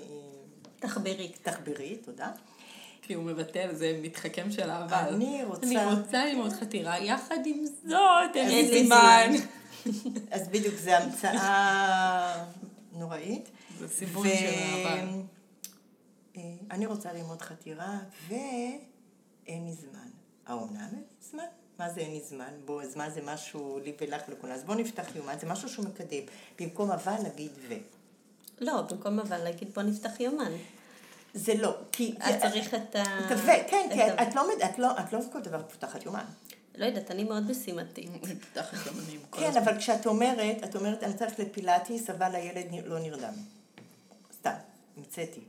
[0.79, 1.37] תחבירית.
[1.43, 2.31] תחבירית, תודה.
[3.01, 5.13] כי הוא מבטל, זה מתחכם של אבל.
[5.13, 5.65] אני רוצה...
[5.65, 9.31] אני רוצה ללמוד חתירה, יחד עם זאת, אין לי זמן.
[10.31, 12.45] אז בדיוק, זו המצאה
[12.93, 13.49] נוראית.
[13.79, 14.31] זה סיפור של
[14.73, 15.07] אבל.
[16.37, 20.09] אה, אני רוצה ללמוד חתירה, ואין לי זמן.
[20.45, 21.45] האומנם אין לי זמן?
[21.79, 22.53] מה זה אין לי זמן?
[22.65, 24.53] בוא, זמן זה משהו לי ולך לכולם.
[24.53, 26.23] אז בואו נפתח יומן, זה משהו שהוא מקדם.
[26.59, 27.73] במקום אבל נגיד ו.
[28.59, 30.51] לא, במקום אבל להגיד בוא נפתח יומן.
[31.33, 32.15] זה לא, כי...
[32.17, 33.03] את צריך את ה...
[33.67, 36.25] כן, כן, את לא, את לא, את לא כל דבר פותחת יומן.
[36.75, 38.09] לא יודעת, אני מאוד משימתית.
[38.53, 39.57] תחת גם אני עם כל כן.
[39.57, 43.33] אבל כשאת אומרת, את אומרת, אני צריך לפילאטיס, אבל הילד לא נרדם.
[44.39, 44.51] סתם,
[44.97, 45.41] המצאתי.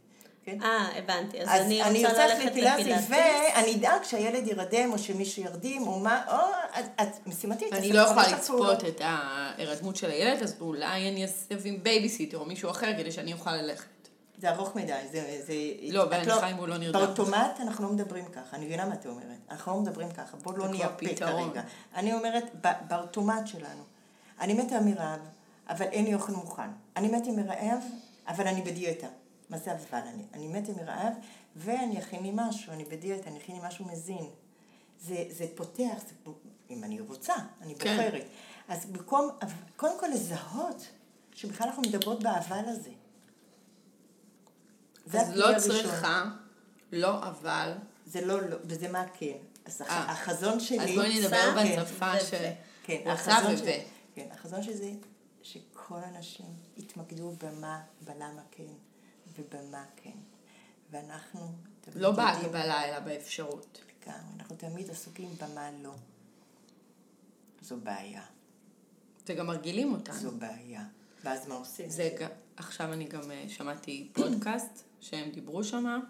[0.45, 0.63] כן?
[0.63, 1.43] אה, הבנתי.
[1.43, 3.07] אז, אני אני רוצה ללכת לפילאטיס.
[3.09, 7.73] ואני אדאג שהילד ירדם, או שמישהו ירדים, או מה, או, את, משימתית.
[7.73, 8.33] אני לא יכולה.
[8.33, 13.13] לצפות את ההירדמות של הילד, אז אולי אני אעשה עם בייביסיטר או מישהו אחר כדי
[13.13, 14.02] שאני אוכל ללכת.
[14.43, 15.41] זה ארוך מדי, זה...
[15.47, 15.55] זה
[15.93, 17.01] לא, בהנחה אם הוא לא נרדם.
[17.01, 19.39] באוטומט אנחנו לא מדברים ככה, אני מבינה מה את אומרת.
[19.51, 21.51] אנחנו לא מדברים ככה, בוא לא נהיה כבר פה פתרון.
[21.51, 21.63] כרגע.
[21.95, 22.45] אני אומרת,
[22.89, 23.83] באוטומט שלנו.
[24.41, 25.21] אני מתה מרעב,
[25.69, 26.71] אבל אין לי אוכל מוכן.
[26.97, 27.83] אני מתה מרעב,
[28.29, 29.07] אבל אני בדיאטה.
[29.51, 29.99] מה זה אבל?
[30.15, 31.13] אני, אני מתה מרעב,
[31.57, 34.27] ואני אכין לי משהו, אני בדיאטה, אני אכין לי משהו מזין.
[35.01, 36.31] זה, זה פותח, זה,
[36.71, 37.97] אם אני רוצה, אני כן.
[37.97, 38.25] בוחרת.
[38.69, 39.29] אז במקום,
[39.77, 40.87] קודם כל לזהות
[41.35, 42.91] שבכלל אנחנו מדברות באבל הזה.
[45.07, 45.59] זה אז לא.
[45.59, 46.25] צריכה,
[46.93, 47.73] לא אבל.
[48.07, 49.37] זה לא לא, וזה מה כן.
[49.65, 50.13] אז אה.
[50.13, 50.79] החזון שלי...
[50.79, 52.33] אז בואי נדבר כן, בשפה זה ש...
[52.33, 52.37] ו.
[52.83, 53.57] כן, רוצה החזון.
[53.57, 53.85] שלי,
[54.15, 54.93] כן, החזון של זה,
[55.43, 58.73] שכל האנשים יתמקדו במה, בלמה כן,
[59.39, 60.11] ובמה כן.
[60.91, 61.53] ואנחנו
[61.95, 63.81] לא בהגבלה, אלא באפשרות.
[64.03, 65.95] לגמרי, אנחנו תמיד עסוקים במה לא.
[67.63, 68.23] זו בעיה,
[69.27, 70.15] וגם מרגילים אותנו.
[70.15, 70.85] זו בעיה.
[71.25, 71.91] ואז מה עושים?
[71.91, 76.01] זה גם, עכשיו אני גם אה, שמעתי פודקאסט שהם דיברו שם.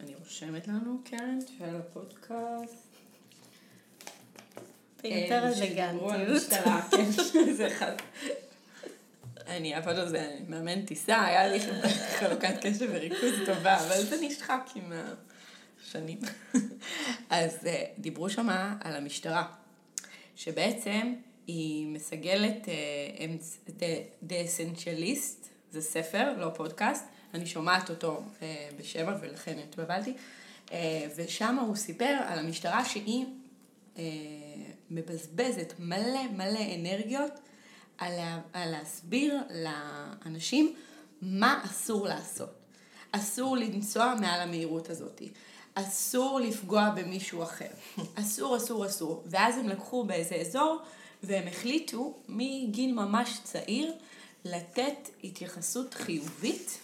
[0.00, 2.94] אני רושמת לנו, קרן, של הפודקאסט.
[5.04, 6.42] יותר אה, על אלגנטיות.
[6.90, 7.94] כן.
[9.56, 11.60] אני אף פעם לא זה, אני מאמן טיסה, היה לי
[12.18, 14.92] חלוקת קשב וריכוז טובה, אבל זה נשחק עם
[15.82, 16.18] השנים.
[17.30, 18.48] אז אה, דיברו שם
[18.80, 19.46] על המשטרה,
[20.36, 21.14] שבעצם
[21.46, 23.26] היא מסגלת אה,
[24.28, 30.14] The Essentialist, זה ספר, לא פודקאסט, אני שומעת אותו אה, בשמע ולכן התבלבלתי,
[30.72, 33.26] אה, ושם הוא סיפר על המשטרה שהיא
[33.98, 34.02] אה,
[34.90, 37.32] מבזבזת מלא מלא אנרגיות
[37.98, 40.74] על, לה, על להסביר לאנשים
[41.22, 42.50] מה אסור לעשות.
[43.12, 45.22] אסור לנסוע מעל המהירות הזאת.
[45.74, 47.70] אסור לפגוע במישהו אחר.
[48.20, 49.22] אסור, אסור, אסור.
[49.26, 50.82] ואז הם לקחו באיזה אזור
[51.22, 53.92] והם החליטו מגיל ממש צעיר
[54.44, 56.78] לתת התייחסות חיובית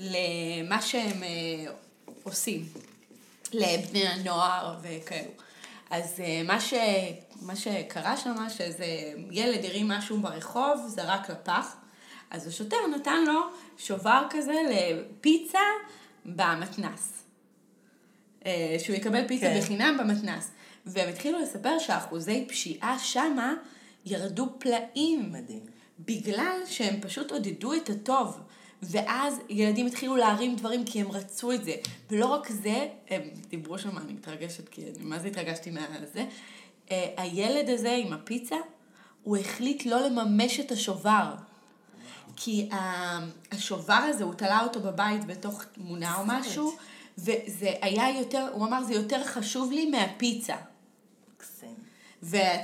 [0.00, 1.72] למה שהם אה,
[2.22, 2.64] עושים,
[3.52, 5.30] לבני הנוער וכאלו.
[5.90, 6.74] אז אה, מה, ש,
[7.40, 8.84] מה שקרה שם, שאיזה
[9.30, 11.76] ילד הרים משהו ברחוב, זרק לפח,
[12.30, 13.40] אז השוטר נתן לו
[13.78, 15.58] שובר כזה לפיצה
[16.24, 17.22] במתנס.
[18.46, 19.60] אה, שהוא יקבל פיצה כן.
[19.60, 20.50] בחינם במתנס.
[20.86, 23.54] והם התחילו לספר שאחוזי פשיעה שמה
[24.04, 25.32] ירדו פלאים.
[25.32, 25.66] מדהים.
[25.98, 28.40] בגלל שהם פשוט עודדו את הטוב.
[28.82, 31.74] ואז ילדים התחילו להרים דברים כי הם רצו את זה.
[32.10, 36.24] ולא רק זה, הם דיברו שם, אני מתרגשת, כי אני מה זה התרגשתי מהזה.
[36.90, 38.56] אה, הילד הזה עם הפיצה,
[39.22, 41.34] הוא החליט לא לממש את השובר.
[42.36, 42.68] כי
[43.52, 46.76] השובר הזה, הוא תלה אותו בבית בתוך תמונה או משהו,
[47.18, 50.56] וזה היה יותר, הוא אמר, זה יותר חשוב לי מהפיצה.
[52.22, 52.60] ואת,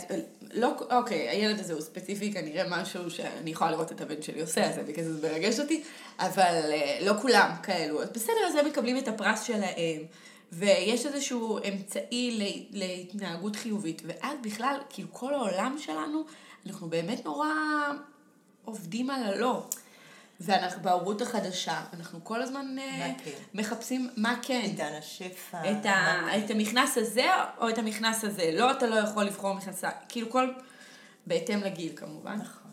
[0.54, 4.64] לא, אוקיי, הילד הזה הוא ספציפי, כנראה משהו שאני יכולה לראות את הבן שלי עושה,
[4.70, 5.82] אז בגלל זה מרגש אותי,
[6.18, 8.02] אבל אה, לא כולם כאלו.
[8.02, 10.02] אז בסדר, אז הם מקבלים את הפרס שלהם,
[10.52, 16.24] ויש איזשהו אמצעי להתנהגות חיובית, ואז בכלל, כאילו כל העולם שלנו,
[16.66, 17.48] אנחנו באמת נורא
[18.64, 19.66] עובדים על הלא.
[20.40, 23.30] ואנחנו בהורות החדשה, אנחנו כל הזמן אה, מה כן?
[23.54, 24.60] מחפשים מה כן.
[24.62, 25.60] עידן השפע.
[25.70, 27.26] את, ה, מה- את המכנס הזה
[27.58, 28.50] או את המכנס הזה.
[28.52, 29.90] לא, אתה לא יכול לבחור מכנסה.
[30.08, 30.52] כאילו כל...
[31.26, 32.38] בהתאם לגיל כמובן.
[32.40, 32.70] נכון,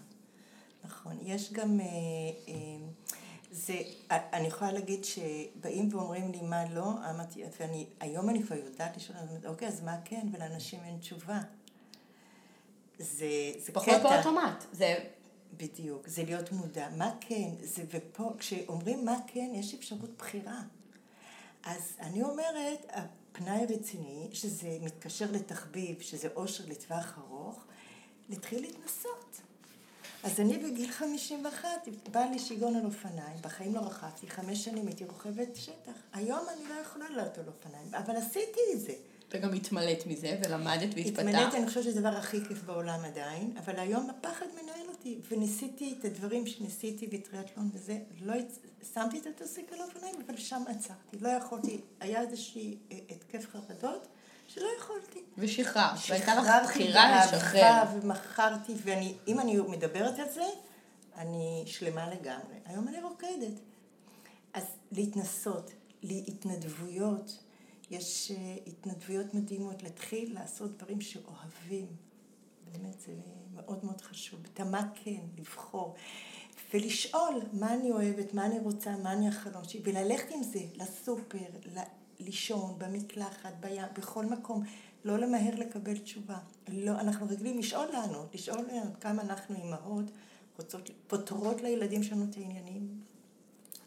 [0.83, 1.17] נכון.
[1.21, 1.85] יש גם, אה,
[2.47, 2.53] אה,
[3.51, 3.73] זה,
[4.09, 9.17] אני יכולה להגיד שבאים ואומרים לי מה לא, אמרתי, ואני, היום אני כבר יודעת לשאול,
[9.45, 11.39] אוקיי, אז מה כן, ולאנשים אין תשובה.
[12.99, 13.25] זה,
[13.57, 14.03] זה פחות קטע.
[14.03, 14.65] באוטומט.
[14.71, 14.95] זה...
[15.57, 16.89] בדיוק, זה להיות מודע.
[16.97, 20.61] מה כן, זה, ופה, כשאומרים מה כן, יש אפשרות בחירה.
[21.63, 27.63] אז אני אומרת, הפנאי רציני, שזה מתקשר לתחביב, שזה אושר לטווח ארוך,
[28.29, 29.41] להתחיל להתנסות.
[30.23, 31.69] אז אני בגיל 51,
[32.11, 35.91] בא לי שיגעון על אופניים, בחיים לא רכבתי, חמש שנים הייתי רוכבת שטח.
[36.13, 38.93] היום אני לא יכולה לעלות על אופניים, אבל עשיתי את זה.
[39.31, 41.19] וגם התמלאת מזה, ולמדת והתפתחת.
[41.19, 45.95] התמלאתי, אני חושבת שזה הדבר הכי כיף בעולם עדיין, אבל היום הפחד מנהל אותי, וניסיתי
[45.99, 51.17] את הדברים שניסיתי בטריאטלון וזה, לא, הצ- שמתי את הטוסיק על האופניים, אבל שם עצרתי,
[51.21, 54.07] לא יכולתי, היה איזושהי אה, התקף חרדות,
[54.47, 55.19] שלא יכולתי.
[55.37, 55.97] ושחררת.
[56.09, 57.83] והייתה לך בחירה לשחרר.
[58.01, 60.43] ומכרתי, ואני, אם אני מדברת על זה,
[61.17, 62.55] אני שלמה לגמרי.
[62.65, 63.59] היום אני רוקדת.
[64.53, 65.71] אז להתנסות,
[66.03, 67.42] להתנדבויות,
[67.93, 71.87] יש אה, התנדבויות מדהימות, להתחיל לעשות דברים שאוהבים.
[72.71, 73.13] באמת, זה
[73.55, 74.39] מאוד מאוד חשוב.
[74.53, 75.95] את המה כן, לבחור.
[76.73, 81.37] ולשאול מה אני אוהבת, מה אני רוצה, מה אני החלום שלי, וללכת עם זה לסופר,
[82.19, 84.63] לישון, במקלחת, בים, בכל מקום.
[85.05, 86.37] לא למהר לקבל תשובה.
[86.67, 90.05] לא, אנחנו רגילים לשאול לנו, לשאול לנו כמה אנחנו אימהות
[90.57, 93.01] רוצות, פותרות לילדים שלנו את העניינים.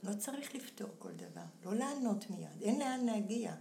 [0.03, 3.55] לא צריך לפתור כל דבר, לא לענות מיד, אין לאן להגיע.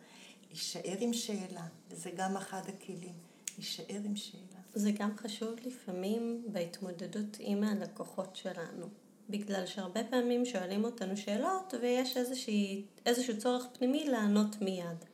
[0.55, 3.13] להישאר עם שאלה, וזה גם אחד הכלים,
[3.57, 4.59] להישאר עם שאלה.
[4.73, 8.87] זה גם חשוב לפעמים בהתמודדות עם הלקוחות שלנו.
[9.29, 15.05] בגלל שהרבה פעמים שואלים אותנו שאלות ויש איזושהי, איזשהו צורך פנימי לענות מיד.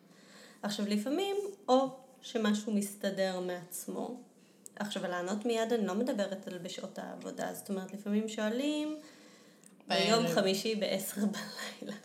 [0.61, 1.35] עכשיו לפעמים,
[1.67, 1.89] או
[2.21, 4.21] שמשהו מסתדר מעצמו.
[4.75, 8.97] עכשיו, לענות מיד אני לא מדברת על בשעות העבודה, זאת אומרת, לפעמים שואלים
[9.87, 11.97] ביום חמישי בעשר בלילה.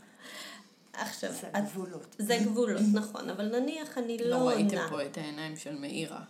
[0.98, 2.16] עכשיו, זה את, גבולות.
[2.18, 6.20] זה גבולות, נכון, אבל נניח אני לא, לא ראיתם פה את העיניים של מאירה.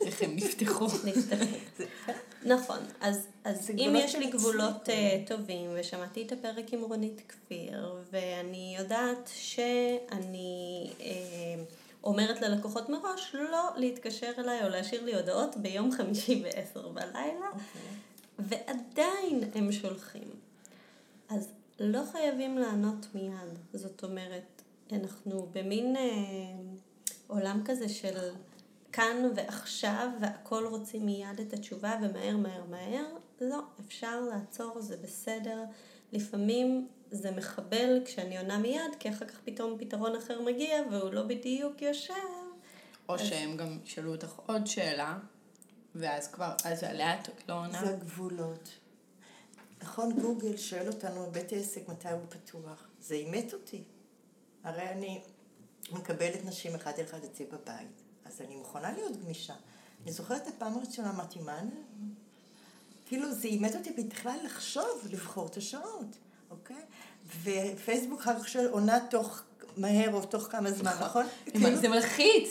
[0.00, 0.86] איך הם נפתחו.
[2.54, 7.96] נכון, אז, אז אם יש לי גבולות uh, טובים, ושמעתי את הפרק עם רונית כפיר,
[8.10, 11.02] ואני יודעת שאני uh,
[12.04, 17.54] אומרת ללקוחות מראש לא להתקשר אליי או להשאיר לי הודעות ביום חמישי בעשר בלילה, okay.
[17.54, 17.82] אוקיי.
[18.38, 20.47] ועדיין הם שולחים.
[21.80, 23.58] לא חייבים לענות מיד.
[23.72, 24.62] זאת אומרת,
[24.92, 26.02] אנחנו במין אה,
[27.26, 28.30] עולם כזה של
[28.92, 33.04] כאן ועכשיו, והכל רוצים מיד את התשובה ומהר מהר מהר.
[33.40, 35.64] לא, אפשר לעצור, זה בסדר.
[36.12, 41.22] לפעמים זה מחבל כשאני עונה מיד, כי אחר כך פתאום פתרון אחר מגיע והוא לא
[41.22, 42.14] בדיוק יושב.
[43.08, 43.20] או אז...
[43.20, 45.18] שהם גם שאלו אותך עוד שאלה,
[45.94, 47.84] ואז כבר, אז עליה את לא עונה.
[47.84, 48.68] זה גבולות.
[49.82, 52.88] נכון, גוגל שואל אותנו בית עסק מתי הוא פתוח.
[53.00, 53.82] זה אימת אותי.
[54.64, 55.20] הרי אני
[55.92, 59.54] מקבלת נשים אחד אל אחד אצלי בבית, אז אני מוכנה להיות גמישה.
[60.04, 61.70] אני זוכרת את הפעם הראשונה, אמרתי, מה אני...
[63.06, 66.16] כאילו, זה אימת אותי בכלל לחשוב, לבחור את השעות,
[66.50, 66.82] אוקיי?
[67.42, 69.42] ופייסבוק אחר כך שואל עונה תוך
[69.76, 71.26] מהר או תוך כמה זמן, נכון?
[71.54, 71.76] נכון?
[71.76, 72.48] זה מלחיץ.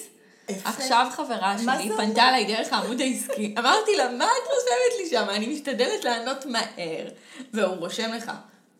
[0.48, 5.26] עכשיו חברה שלי פנתה אליי דרך העמוד העסקי, אמרתי לה, מה את רושמת לי שם?
[5.30, 7.08] אני משתדלת לענות מהר,
[7.54, 8.32] והוא רושם לך,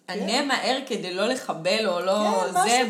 [0.10, 0.48] ענה כן.
[0.48, 2.84] מהר כדי לא לחבל או לא כן, זה,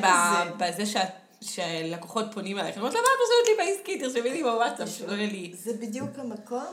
[0.58, 1.10] בזה שאת...
[1.42, 2.76] שלקוחות פונים אליך.
[2.76, 4.00] אני אומרת לה, מה את רושמת לי בעסקי?
[4.00, 5.54] תרשמי לי בוואטסאפ, שלא יהיה לי.
[5.56, 6.66] זה בדיוק המקום.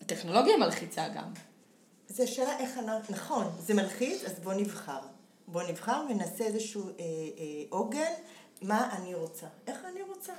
[0.00, 1.32] הטכנולוגיה מלחיצה גם.
[2.08, 4.98] זה שאלה איך אנחנו, נכון, זה מלחיץ, אז בוא נבחר.
[5.48, 7.04] בוא נבחר ונעשה איזשהו אה, אה,
[7.68, 8.12] עוגן,
[8.62, 9.46] מה אני רוצה.
[9.66, 10.32] איך אני רוצה.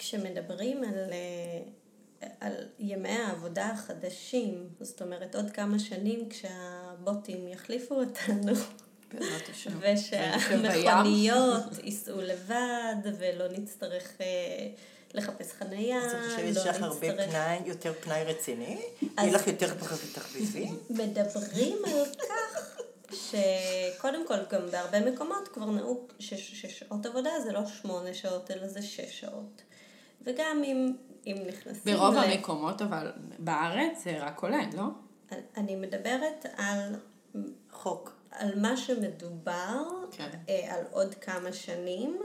[0.00, 8.52] כשמדברים על, אה, על ימי העבודה החדשים, זאת אומרת עוד כמה שנים כשהבוטים יחליפו אותנו,
[9.80, 14.26] ושהמכוניות ייסעו לבד ולא נצטרך אה,
[15.14, 16.24] לחפש חנייה, לא נצטרך...
[16.24, 18.82] אז את חושבת שיש לך הרבה פנאי, יותר פנאי רציני?
[19.18, 19.74] יהיה לך יותר
[20.14, 20.78] תחביבים?
[20.90, 22.80] מדברים על כך
[23.12, 28.82] שקודם כל גם בהרבה מקומות כבר נהוג ששעות עבודה זה לא שמונה שעות אלא זה
[28.82, 29.62] שש שעות.
[30.22, 30.92] וגם אם,
[31.26, 31.94] אם נכנסים...
[31.96, 32.18] ברוב ל...
[32.18, 34.84] המקומות, אבל בארץ זה רק עולה, לא?
[35.56, 36.94] אני מדברת על...
[37.70, 38.20] חוק.
[38.30, 40.30] על מה שמדובר, כן.
[40.48, 42.20] אה, על עוד כמה שנים,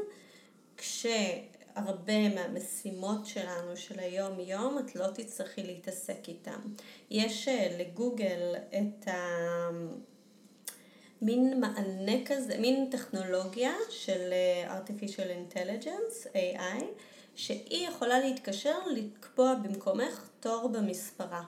[0.77, 6.60] כשהרבה מהמשימות שלנו של היום-יום, את לא תצטרכי להתעסק איתם.
[7.10, 9.13] יש אה, לגוגל את ה...
[11.21, 16.84] מין מענה כזה, מין טכנולוגיה של אה, artificial intelligence, AI,
[17.36, 21.43] שהיא יכולה להתקשר לקבוע במקומך תור במספרה.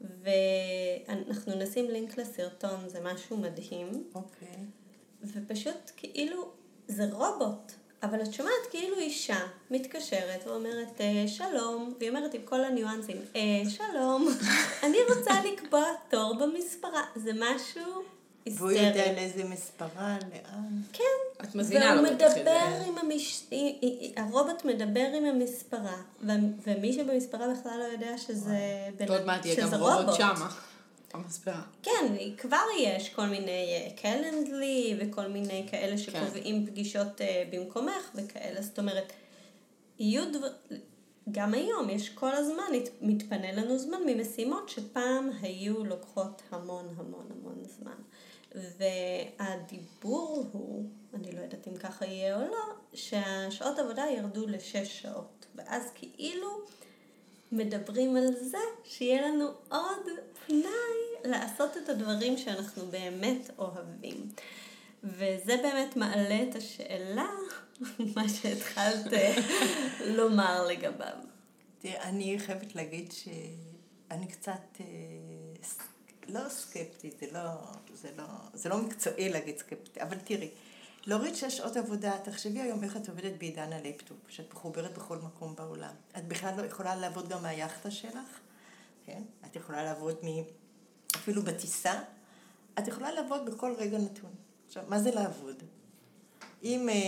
[0.00, 4.04] ואנחנו נשים לינק לסרטון, זה משהו מדהים.
[4.14, 4.48] אוקיי.
[4.48, 4.84] Okay.
[5.22, 6.50] ופשוט כאילו,
[6.88, 7.72] זה רובוט,
[8.02, 13.62] אבל את שומעת כאילו אישה מתקשרת ואומרת אה, שלום, והיא אומרת עם כל הניואנסים, אה,
[13.70, 14.28] שלום,
[14.84, 17.02] אני רוצה לקבוע תור במספרה.
[17.16, 18.02] זה משהו
[18.46, 20.82] והוא יודע לאיזה מספרה, לאן.
[20.92, 21.44] כן.
[21.44, 22.50] את מזינה לו בטח את זה.
[22.50, 23.46] והוא מדבר עם המש...
[24.16, 26.02] הרובוט מדבר עם המספרה,
[26.66, 28.88] ומי שבמספרה בכלל לא יודע שזה...
[29.08, 30.48] עוד מעט יהיה גם רובוט שמה.
[31.14, 31.62] המספרה.
[31.82, 35.98] כן, כבר יש כל מיני קלנדלי אה, וכל מיני כאלה כן.
[35.98, 39.12] שקובעים פגישות אה, במקומך וכאלה, זאת אומרת,
[39.98, 40.48] יהיו דבר...
[41.30, 42.64] גם היום יש כל הזמן,
[43.00, 47.96] מתפנה לנו זמן ממשימות שפעם היו לוקחות המון המון המון זמן.
[48.54, 50.84] והדיבור הוא,
[51.14, 55.46] אני לא יודעת אם ככה יהיה או לא, שהשעות עבודה ירדו לשש שעות.
[55.54, 56.48] ואז כאילו
[57.52, 60.06] מדברים על זה שיהיה לנו עוד
[60.46, 64.28] פנאי לעשות את הדברים שאנחנו באמת אוהבים.
[65.04, 67.28] וזה באמת מעלה את השאלה,
[68.16, 69.12] מה שהתחלת
[70.16, 71.16] לומר לגביו.
[71.78, 74.86] תראה, אני חייבת להגיד שאני קצת, אה,
[76.28, 77.50] לא סקפטית, זה לא,
[77.94, 80.50] זה לא, זה לא מקצועי להגיד סקפטית, אבל תראי,
[81.06, 85.54] להוריד שש שעות עבודה, תחשבי היום איך את עובדת בעידן הלפטופ, שאת מחוברת בכל מקום
[85.56, 85.94] בעולם.
[86.18, 88.40] את בכלל לא יכולה לעבוד גם מהיאכטה שלך,
[89.06, 89.22] כן?
[89.46, 90.28] את יכולה לעבוד מ...
[91.16, 92.02] אפילו בטיסה,
[92.78, 94.30] את יכולה לעבוד בכל רגע נתון.
[94.66, 95.62] עכשיו, מה זה לעבוד?
[96.62, 96.88] אם...
[96.88, 96.98] אה, אה,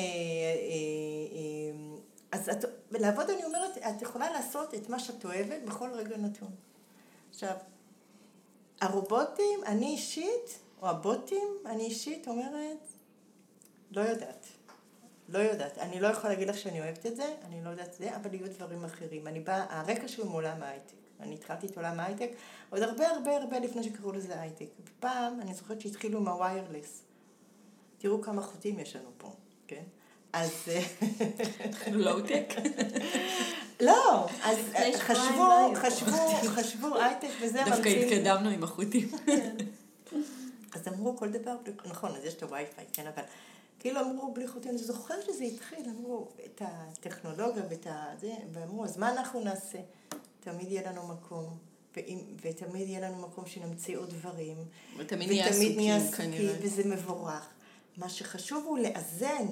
[1.33, 1.97] אה,
[2.33, 6.51] אז את, לעבוד אני אומרת, את יכולה לעשות את מה שאת אוהבת בכל רגע נתון.
[7.31, 7.57] עכשיו,
[8.81, 12.87] הרובוטים, אני אישית, או הבוטים, אני אישית אומרת,
[13.91, 14.47] לא יודעת.
[15.29, 15.79] לא יודעת.
[15.79, 18.35] אני לא יכולה להגיד לך שאני אוהבת את זה, אני לא יודעת את זה, אבל
[18.35, 19.27] יהיו דברים אחרים.
[19.27, 20.95] אני באה, הרקע שלי מעולם ההייטק.
[21.21, 22.31] אני התחלתי את עולם ההייטק
[22.71, 24.67] עוד הרבה הרבה הרבה לפני שקראו לזה הייטק.
[25.01, 27.03] פעם, אני זוכרת שהתחילו עם ה wireless.
[27.99, 29.33] תראו כמה חוטים יש לנו פה,
[29.67, 29.83] כן?
[30.33, 30.53] אז...
[31.93, 32.49] לואו-טק.
[33.81, 36.17] לא, אז שבועיים חשבו, לא חשבו,
[36.49, 39.11] חשבו הייטק וזה, דווקא ממציאים- התקדמנו עם החוטים.
[40.75, 41.57] אז אמרו כל דבר,
[41.87, 43.23] נכון, אז יש את הווי-פיי, כן, אבל
[43.81, 48.05] כאילו אמרו בלי חוטים, אני זוכרת שזה התחיל, אמרו את הטכנולוגיה ואת ה...
[48.21, 49.79] זה, ואמרו, אז מה אנחנו נעשה?
[50.41, 51.57] תמיד יהיה לנו מקום,
[51.97, 54.57] ואם, ותמיד יהיה לנו מקום שנמציא עוד דברים.
[54.97, 56.55] ותמיד נהיה ותמיד נהיה עסוקים עסוקים, כנראה.
[56.63, 57.49] וזה מבורך.
[57.97, 59.47] מה שחשוב הוא לאזן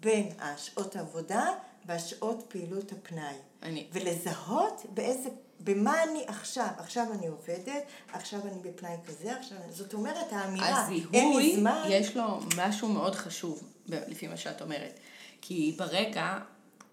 [0.00, 1.46] בין השעות העבודה
[1.88, 3.34] והשעות פעילות הפנאי.
[3.62, 5.28] אני- ולזהות באיזה,
[5.60, 6.68] במה אני עכשיו.
[6.78, 7.82] עכשיו אני עובדת,
[8.12, 9.58] עכשיו אני בפנאי כזה, עכשיו...
[9.70, 11.82] זאת אומרת, האמירה, אין הזיהוי, לי זמן...
[11.90, 15.00] יש לו משהו מאוד חשוב, לפי מה שאת אומרת.
[15.40, 16.38] כי ברגע,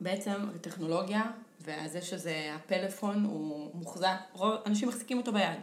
[0.01, 1.23] בעצם הטכנולוגיה,
[1.61, 5.59] וזה שזה הפלאפון, הוא מוחזק, רוב, אנשים מחזיקים אותו ביד.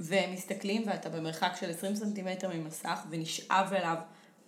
[0.00, 3.96] ומסתכלים, ואתה במרחק של 20 סנטימטר ממסך, ונשאב אליו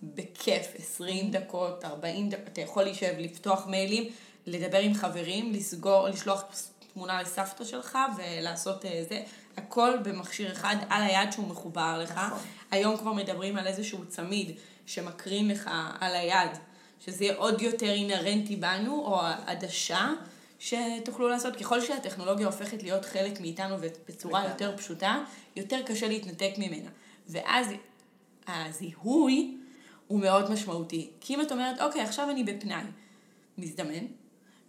[0.03, 4.13] בכיף 20 דקות, 40 דקות, אתה יכול להישב, לפתוח מיילים,
[4.47, 6.45] לדבר עם חברים, לסגור, לשלוח
[6.93, 9.23] תמונה לסבתא שלך ולעשות אה, זה,
[9.57, 12.11] הכל במכשיר אחד על היד שהוא מחובר לך.
[12.11, 12.39] נכון.
[12.71, 15.71] היום כבר מדברים על איזשהו צמיד שמקרין לך
[16.01, 16.51] על היד,
[17.01, 20.13] שזה יהיה עוד יותר אינהרנטי בנו, או עדשה
[20.59, 21.57] שתוכלו לעשות.
[21.57, 24.53] ככל שהטכנולוגיה הופכת להיות חלק מאיתנו ובצורה לגמרי.
[24.53, 25.25] יותר פשוטה,
[25.57, 26.91] יותר קשה להתנתק ממנה.
[27.29, 27.67] ואז
[28.47, 29.57] הזיהוי
[30.07, 31.11] הוא מאוד משמעותי.
[31.21, 32.83] כי אם את אומרת, אוקיי, עכשיו אני בפנאי,
[33.59, 34.07] מזדמן,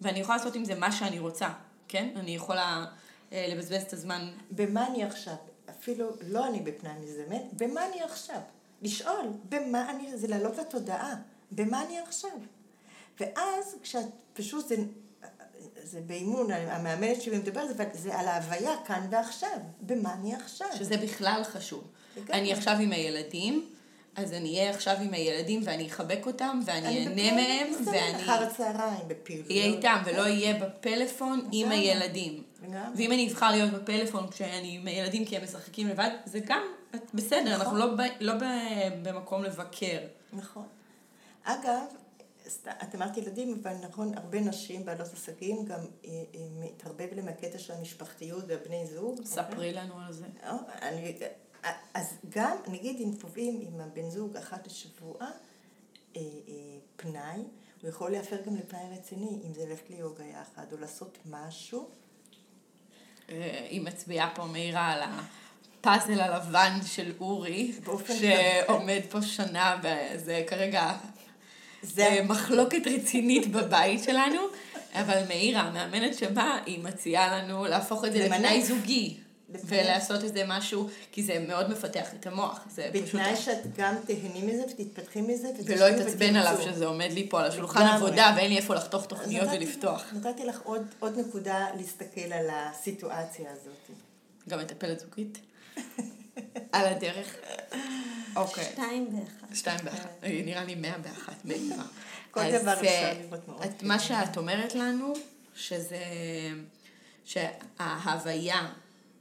[0.02, 1.50] ואני יכולה לעשות עם זה מה שאני רוצה,
[1.88, 2.10] כן?
[2.16, 2.86] אני יכולה
[3.34, 5.36] אה, לבזבז את הזמן במה אני עכשיו?
[5.70, 8.40] אפילו לא אני בפנאי מזדמן, במה אני עכשיו?
[8.82, 10.18] לשאול, במה אני...
[10.18, 11.16] זה לעלות לתודעה,
[11.52, 12.32] במה אני עכשיו?
[13.20, 14.76] ואז כשאת פשוט, זה,
[15.84, 20.68] זה באימון, המאמנת שלי מדברת, זה על ההוויה כאן ועכשיו, במה אני עכשיו?
[20.78, 21.88] שזה בכלל חשוב.
[22.30, 23.70] אני עכשיו עם הילדים,
[24.18, 28.44] אז אני אהיה עכשיו עם הילדים ואני אחבק אותם ואני אהנה בפנאי מהם ואני אחר
[28.44, 29.52] הצהריים, בפעילויות.
[29.52, 31.72] אהיה איתם ולא אהיה בפלאפון עם.
[31.72, 32.44] הילדים.
[32.96, 36.62] ואם אני אבחר להיות בפלאפון כשאני עם הילדים כי הם משחקים לבד, זה גם
[37.14, 37.98] בסדר, אנחנו נכון.
[37.98, 38.34] לא, לא
[39.02, 40.00] במקום לבקר.
[40.34, 40.66] נכון.
[41.44, 41.84] אגב,
[42.66, 45.80] את אמרת ילדים, אבל נכון, הרבה נשים בעלות עסקים גם
[46.60, 49.22] מתערבב להם הקטע של המשפחתיות והבני זוג.
[49.26, 50.26] ספרי לנו על זה.
[50.44, 51.14] אה, אני,
[51.94, 55.28] אז גם, נגיד אם קובעים עם הבן זוג אחת לשבוע אה,
[56.16, 56.22] אה,
[56.96, 57.38] פנאי,
[57.82, 61.90] הוא יכול להפר גם לפנאי רציני, אם זה ללכת ליוגה יחד, או לעשות משהו.
[63.30, 67.72] אה, היא מצביעה פה מאירה על הפאזל הלבן של אורי,
[68.66, 70.98] שעומד פה שנה, וזה כרגע
[71.82, 74.40] זה- זה מחלוקת רצינית בבית שלנו,
[74.94, 78.18] אבל מאירה, המאמנת שבאה, היא מציעה לנו להפוך את זה.
[78.28, 79.18] לתנאי זוגי.
[79.50, 83.06] ולעשות איזה משהו, כי זה מאוד מפתח את המוח, זה פשוט...
[83.08, 85.48] בתנאי שאת גם תהני מזה ותתפתחי מזה.
[85.66, 86.58] ולא אתעצבן עליו.
[86.66, 87.82] שזה עומד לי פה על השולחן.
[87.82, 90.14] עבודה ואין לי איפה לחתוך תוכניות ולפתוח.
[90.14, 93.98] נתתי לך עוד, עוד נקודה להסתכל על הסיטואציה הזאת.
[94.50, 95.38] גם מטפלת זוגית.
[96.72, 97.36] על הדרך.
[98.36, 98.64] אוקיי.
[98.72, 99.56] שתיים ואחת.
[99.56, 101.34] שתיים באחת, אה, נראה לי מאה באחת.
[102.32, 105.14] כל דבר אה, אפשר לראות מאוד את- מה שאת אומרת לנו,
[105.56, 106.00] שזה,
[107.26, 108.68] שההוויה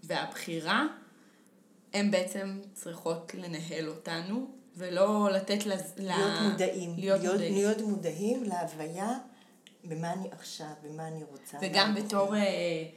[0.07, 0.87] והבחירה,
[1.95, 5.93] הן בעצם צריכות לנהל אותנו, ולא לתת לז...
[5.97, 6.95] להיות מודעים.
[6.97, 7.55] להיות להיות, מודעים.
[7.55, 9.19] להיות מודעים להוויה,
[9.85, 11.59] במה אני עכשיו, במה אני רוצה.
[11.63, 12.37] וגם בתור.
[12.37, 12.89] אה,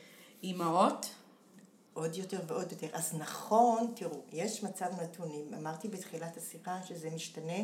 [0.43, 1.09] אימהות,
[1.93, 2.87] עוד יותר ועוד יותר.
[2.93, 7.57] אז נכון, תראו, יש מצב נתונים, אמרתי בתחילת השיחה שזה משתנה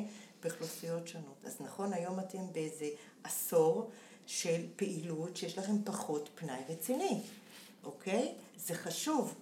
[0.43, 1.43] באוכלוסיות שונות.
[1.45, 2.85] אז נכון, היום אתם באיזה
[3.23, 3.89] עשור
[4.25, 7.21] של פעילות שיש לכם פחות פנאי רציני,
[7.86, 8.33] אוקיי?
[8.57, 9.36] זה חשוב.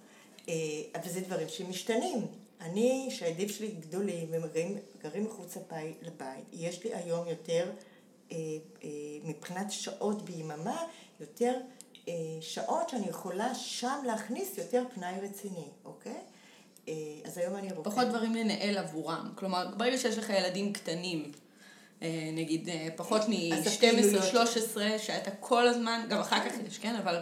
[0.48, 0.54] אה,
[0.94, 2.26] אבל זה דברים שמשתנים.
[2.60, 5.56] אני, שהילדים שלי גדולים והם גרים, גרים מחוץ
[6.02, 7.70] לבית, יש לי היום יותר
[8.32, 8.38] אה, אה,
[8.84, 8.88] אה,
[9.24, 10.86] מבחינת שעות ביממה,
[11.20, 11.54] יותר
[12.08, 16.20] אה, שעות שאני יכולה שם להכניס יותר פנאי רציני, אוקיי?
[16.88, 17.92] אה, אז היום אני רוקדת.
[17.92, 19.32] פחות דברים לנהל עבורם.
[19.34, 21.32] כלומר, ברגע שיש לך ילדים קטנים,
[22.02, 26.96] אה, נגיד אה, פחות אז מ-12-13, שאתה כל הזמן, גם אחר כך יש, כן?
[26.96, 27.20] אבל,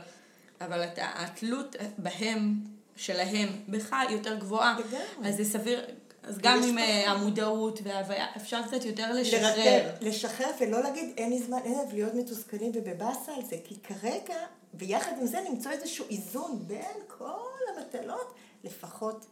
[0.65, 2.55] אבל אתה, התלות בהם,
[2.97, 4.79] שלהם, בך יותר גבוהה.
[4.79, 5.29] לגמרי.
[5.29, 5.85] אז זה סביר,
[6.23, 6.79] אז גם עם.
[6.79, 9.91] אה, המודעות וההוויה, אפשר קצת יותר לשחרר.
[10.01, 14.37] לשחרר ולא להגיד אין לי זמן, אין לי להיות מתוסכלים ובבאסה על זה, כי כרגע,
[14.75, 18.35] ויחד עם זה למצוא איזשהו איזון בין כל המטלות,
[18.65, 19.27] לפחות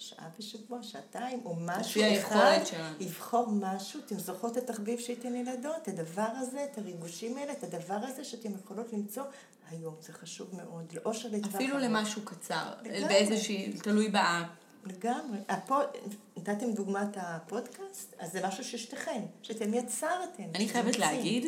[0.00, 2.58] שעה בשבוע, שעתיים, או משהו אחד.
[3.00, 7.64] לבחור משהו, אתם זוכרות את התחביב שייתן ילדות, את הדבר הזה, את הריגושים האלה, את
[7.64, 9.22] הדבר הזה שאתם יכולות למצוא
[9.70, 11.78] היום, זה חשוב מאוד, לאושר לטווח אפילו.
[11.78, 12.72] למשהו קצר.
[12.82, 14.16] באיזושהי, תלוי ב...
[14.84, 15.38] לגמרי.
[15.48, 15.86] הפוד...
[16.36, 20.44] נתתם דוגמת הפודקאסט, אז זה משהו ששתיכן, שאתם יצרתם.
[20.54, 21.00] אני חייבת מקסים.
[21.00, 21.46] להגיד,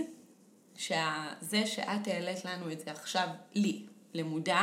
[0.76, 4.60] שזה שאת העלית לנו את זה עכשיו, לי, למודע,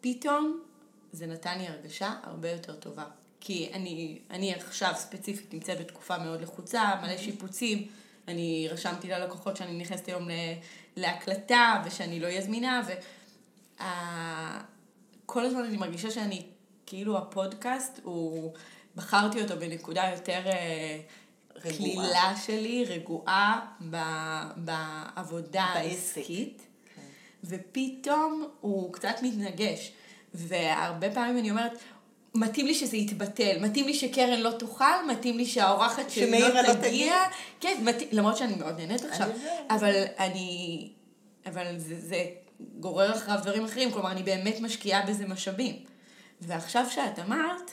[0.00, 0.67] פתאום
[1.12, 3.04] זה נתן לי הרגשה הרבה יותר טובה.
[3.40, 7.86] כי אני, אני עכשיו ספציפית נמצאת בתקופה מאוד לחוצה, מלא שיפוצים.
[8.28, 10.28] אני רשמתי ללקוחות שאני נכנסת היום
[10.96, 12.82] להקלטה ושאני לא אהיה זמינה,
[15.24, 16.46] וכל הזמן אני מרגישה שאני,
[16.86, 18.52] כאילו הפודקאסט, הוא,
[18.96, 21.00] בחרתי אותו בנקודה יותר אה.
[21.62, 25.62] קלילה שלי, רגועה ב- בעבודה.
[25.62, 26.62] העסקית.
[26.94, 27.02] כן.
[27.44, 29.92] ופתאום הוא קצת מתנגש.
[30.34, 31.72] והרבה פעמים אני אומרת,
[32.34, 36.62] מתאים לי שזה יתבטל, מתאים לי שקרן לא תאכל, מתאים לי שהאורחת שלי לא לא
[36.62, 36.74] תגיע.
[36.88, 37.14] תגיע.
[37.60, 39.52] כן, מתאים, למרות שאני מאוד נהנית עכשיו, יודעת.
[39.70, 40.88] אבל אני,
[41.46, 42.24] אבל זה, זה
[42.80, 45.76] גורר אחריו דברים אחרים, כלומר אני באמת משקיעה בזה משאבים.
[46.40, 47.72] ועכשיו שאת אמרת,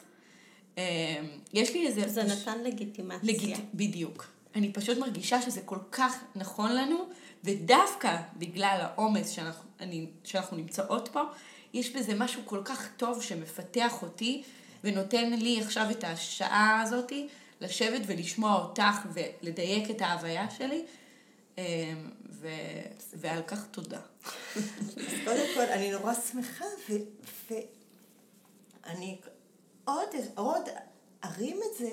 [0.78, 1.16] אה,
[1.54, 2.08] יש לי איזה...
[2.08, 3.20] זה פש- נתן לגיטימציה.
[3.34, 3.58] לגיט...
[3.74, 4.28] בדיוק.
[4.56, 6.98] אני פשוט מרגישה שזה כל כך נכון לנו,
[7.44, 11.22] ודווקא בגלל העומס שאנחנו, אני, שאנחנו נמצאות פה,
[11.76, 14.44] יש בזה משהו כל כך טוב שמפתח אותי,
[14.84, 17.28] ונותן לי עכשיו את השעה הזאתי
[17.62, 20.86] לשבת ולשמוע אותך ולדייק את ההוויה שלי,
[21.58, 21.94] אה,
[22.30, 22.48] ו...
[23.14, 24.02] ועל כך תודה.
[24.56, 24.96] אז
[25.26, 26.66] קודם כל, אני נורא שמחה,
[27.50, 29.18] ואני
[29.86, 30.70] עוד, עוד
[31.24, 31.92] ארים את זה,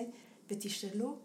[0.51, 1.17] ותשאלו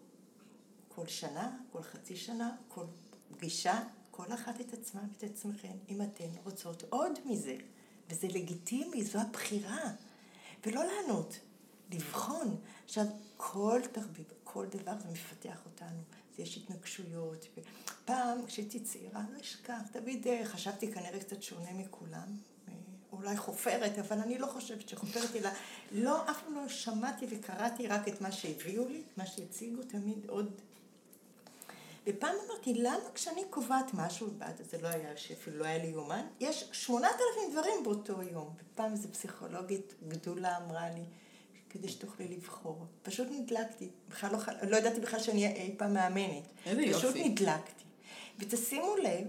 [0.87, 2.85] כל שנה, כל חצי שנה, כל
[3.31, 3.79] פגישה,
[4.11, 7.55] כל אחת את עצמה ואת עצמכם, אם אתן רוצות עוד מזה,
[8.09, 9.91] וזה לגיטימי, זו הבחירה,
[10.65, 11.39] ולא לענות,
[11.91, 12.57] לבחון.
[12.85, 13.05] עכשיו,
[13.37, 15.99] כל תחביב, כל דבר זה מפתח אותנו,
[16.37, 17.45] יש התנגשויות.
[18.05, 22.37] פעם, כשהייתי צעירה, לא אשכח, תמיד אה, חשבתי כנראה קצת שונה מכולם.
[22.67, 22.73] אה,
[23.11, 25.49] אולי חופרת, אבל אני לא חושבת שחופרת, אלא
[25.91, 30.61] לא, אף פעם לא שמעתי וקראתי רק את מה שהביאו לי, מה שהציגו, תמיד עוד
[32.07, 34.27] ופעם אמרתי, למה כשאני קובעת משהו,
[34.71, 38.53] זה לא היה, שאפילו לא היה לי יומן, יש שמונת אלפים דברים באותו יום.
[38.59, 41.03] ופעם איזו פסיכולוגית גדולה אמרה לי,
[41.69, 42.85] כדי שתוכלי לבחור.
[43.03, 43.89] פשוט נדלקתי.
[44.09, 44.39] בכלל לא,
[44.69, 46.43] לא ידעתי בכלל שאני אהיה אי פעם מאמנת.
[46.65, 47.29] איזה פשוט יופי.
[47.29, 47.83] נדלקתי.
[48.39, 49.27] ותשימו לב,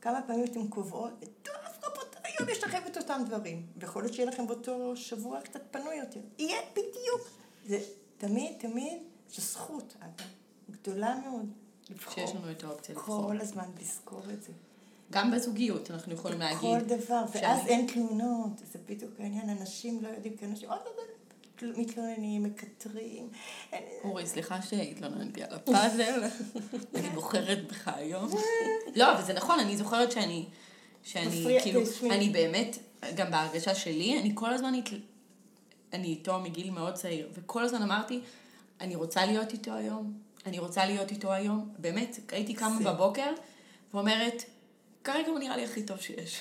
[0.00, 1.12] כמה פעמים אתם קובעות,
[1.42, 3.66] טוב, רבותיי, היום יש לכם את אותם דברים.
[3.76, 6.20] ויכול להיות שיהיה לכם באותו שבוע קצת פנוי יותר.
[6.38, 7.30] יהיה בדיוק.
[7.66, 7.78] זה
[8.18, 8.98] תמיד, תמיד,
[9.28, 10.26] זו זכות, אגב,
[10.70, 11.46] גדולה מאוד.
[11.90, 12.14] לבחור.
[12.14, 13.26] שיש לנו את האופציה לבחור.
[13.26, 14.52] כל הזמן לזכור את זה.
[15.10, 16.60] גם בזוגיות אנחנו יכולים להגיד.
[16.60, 20.94] כל דבר, ואז אין תלונות, זה בדיוק העניין, אנשים לא יודעים כאנשים, עוד עוד
[21.76, 23.28] מתלוננים, מקטרים.
[24.04, 26.22] אורי, סליחה שהתלוננתי על הפאזל,
[26.94, 28.28] אני בוחרת בך היום.
[28.96, 30.46] לא, אבל זה נכון, אני זוכרת שאני,
[31.02, 31.80] שאני, כאילו.
[32.10, 32.78] אני באמת,
[33.16, 34.72] גם בהרגשה שלי, אני כל הזמן,
[35.92, 38.20] אני איתו מגיל מאוד צעיר, וכל הזמן אמרתי,
[38.80, 40.12] אני רוצה להיות איתו היום,
[40.46, 41.68] אני רוצה להיות איתו היום.
[41.78, 42.92] באמת, הייתי קמה.
[42.92, 43.32] בבוקר
[43.94, 44.44] ואומרת,
[45.04, 46.40] כרגע הוא נראה לי הכי טוב שיש.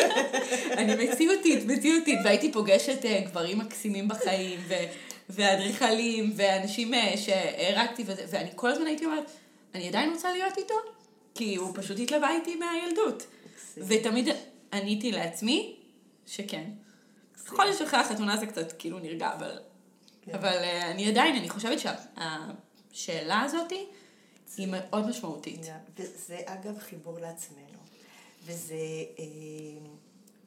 [0.78, 4.74] אני מציאותית, מציאותית, והייתי פוגשת אה, גברים מקסימים בחיים, ו-
[5.28, 9.30] ואדריכלים, ואנשים אה, שהערקתי, וזה, ואני כל הזמן הייתי אומרת,
[9.74, 10.74] אני עדיין רוצה להיות איתו,
[11.34, 13.26] כי הוא פשוט התלווה איתי מהילדות.
[13.76, 14.28] ותמיד
[14.72, 15.76] עניתי לעצמי
[16.26, 16.64] שכן.
[17.46, 19.58] יכול להיות שאחרי החתונה זה קצת כאילו נרגע, אבל,
[20.22, 20.34] כן.
[20.34, 21.80] אבל אה, אני עדיין, אני חושבת
[22.92, 23.86] שהשאלה הזאתי
[24.56, 25.60] היא מאוד משמעותית.
[25.96, 27.78] וזה אגב חיבור לעצמנו,
[28.44, 28.74] וזה
[29.18, 29.24] אה,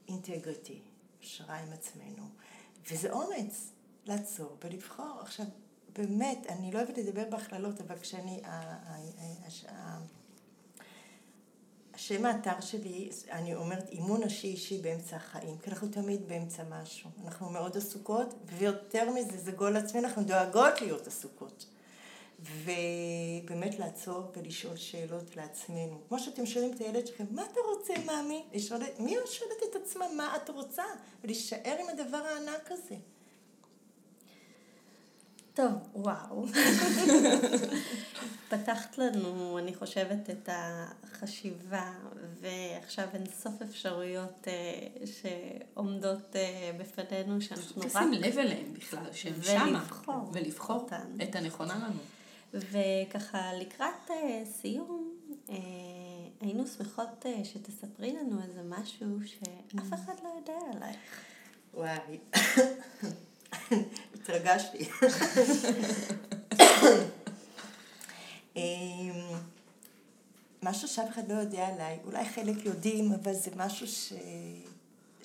[0.08, 0.80] אינטגריטי,
[1.22, 2.24] ישרה עם עצמנו,
[2.92, 3.70] וזה אומץ
[4.06, 5.20] לעצור ולבחור.
[5.22, 5.46] עכשיו,
[5.94, 8.42] באמת, אני לא אוהבת לדבר בהכללות, אבל כשאני,
[11.94, 17.10] השם האתר שלי, אני אומרת אימון נשי אישי באמצע החיים, כי אנחנו תמיד באמצע משהו.
[17.26, 21.66] אנחנו מאוד עסוקות, ויותר מזה, זה גול עצמי, אנחנו דואגות להיות עסוקות.
[22.44, 26.02] ובאמת לעצור ולשאול שאלות לעצמנו.
[26.08, 28.44] כמו שאתם שואלים את הילד שלכם, מה אתה רוצה, מאמי?
[28.54, 30.84] לשאול, מי שואלת את עצמה, מה את רוצה?
[31.24, 32.96] ולהישאר עם הדבר הענק הזה.
[35.54, 36.46] טוב, וואו.
[38.50, 41.92] פתחת לנו, אני חושבת, את החשיבה,
[42.42, 44.54] ועכשיו אין סוף אפשרויות אה,
[45.06, 47.88] שעומדות אה, בפנינו, שאנחנו רק...
[47.88, 49.66] לשים לב אליהן בכלל, שהן שמה.
[49.66, 50.32] ולבחור.
[50.34, 51.18] ולבחור אותן.
[51.24, 52.00] את הנכונה לנו.
[52.54, 55.14] וככה, לקראת אה, סיום,
[55.50, 55.56] אה,
[56.42, 60.98] היינו שמחות אה, שתספרי לנו איזה משהו שאף אחד לא יודע עלייך.
[61.74, 62.20] וואי.
[64.16, 64.90] התרגשתי.
[68.56, 68.62] אמ,
[70.64, 74.14] משהו שאף אחד לא יודע עליי, אולי חלק יודעים, אבל זה משהו ש...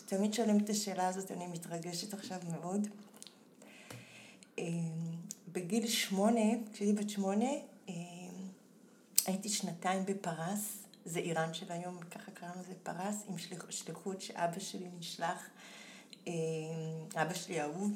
[0.06, 2.88] תמיד שואלים את השאלה הזאת, אני מתרגשת עכשיו מאוד.
[5.58, 6.40] בגיל שמונה,
[6.72, 7.50] כשהייתי בת שמונה,
[7.88, 7.94] אמ,
[9.26, 13.38] הייתי שנתיים בפרס, זה איראן של היום, ככה קראנו לזה פרס, עם
[13.70, 15.48] שליחות שאבא שלי נשלח,
[17.14, 17.92] אבא שלי אהוב,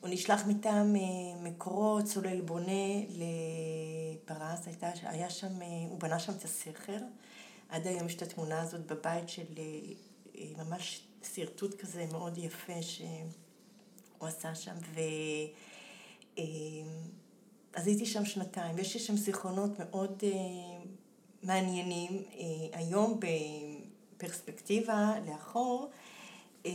[0.00, 1.00] הוא נשלח מטעם אה,
[1.42, 6.98] מקורות, צולל בונה לפרס, הייתה, היה שם, אה, הוא בנה שם את הסכר.
[7.68, 11.00] עד היום יש את התמונה הזאת בבית של אה, ממש
[11.34, 14.74] שרטוט כזה מאוד יפה שהוא עשה שם.
[14.94, 15.00] ו...
[17.74, 20.22] אז הייתי שם שנתיים, ויש לי שם זיכרונות מאוד
[21.42, 22.22] מעניינים.
[22.72, 23.20] היום
[24.16, 25.90] בפרספקטיבה לאחור,
[26.66, 26.72] אה,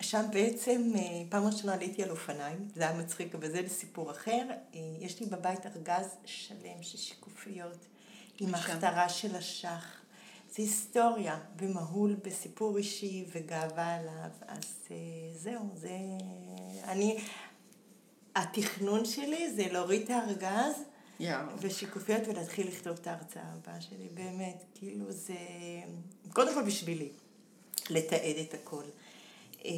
[0.00, 4.46] שם בעצם אה, פעם ראשונה עליתי על אופניים, זה היה מצחיק, אבל זה לסיפור אחר.
[4.74, 7.86] אה, יש לי בבית ארגז שלם של שיקופיות
[8.38, 9.84] עם הכתרה של השח.
[10.50, 14.30] זה היסטוריה ומהול בסיפור אישי וגאווה עליו.
[14.48, 14.88] אז
[15.34, 15.90] זהו, זה...
[16.84, 17.18] אני...
[18.36, 20.74] התכנון שלי זה להוריד את הארגז
[21.20, 21.24] yeah.
[21.60, 24.08] ושיקופיות ולהתחיל לכתוב את ההרצאה הבאה שלי.
[24.14, 25.34] באמת, כאילו זה...
[26.32, 27.08] קודם כל בשבילי,
[27.90, 28.82] לתעד את הכל.
[29.64, 29.70] אה,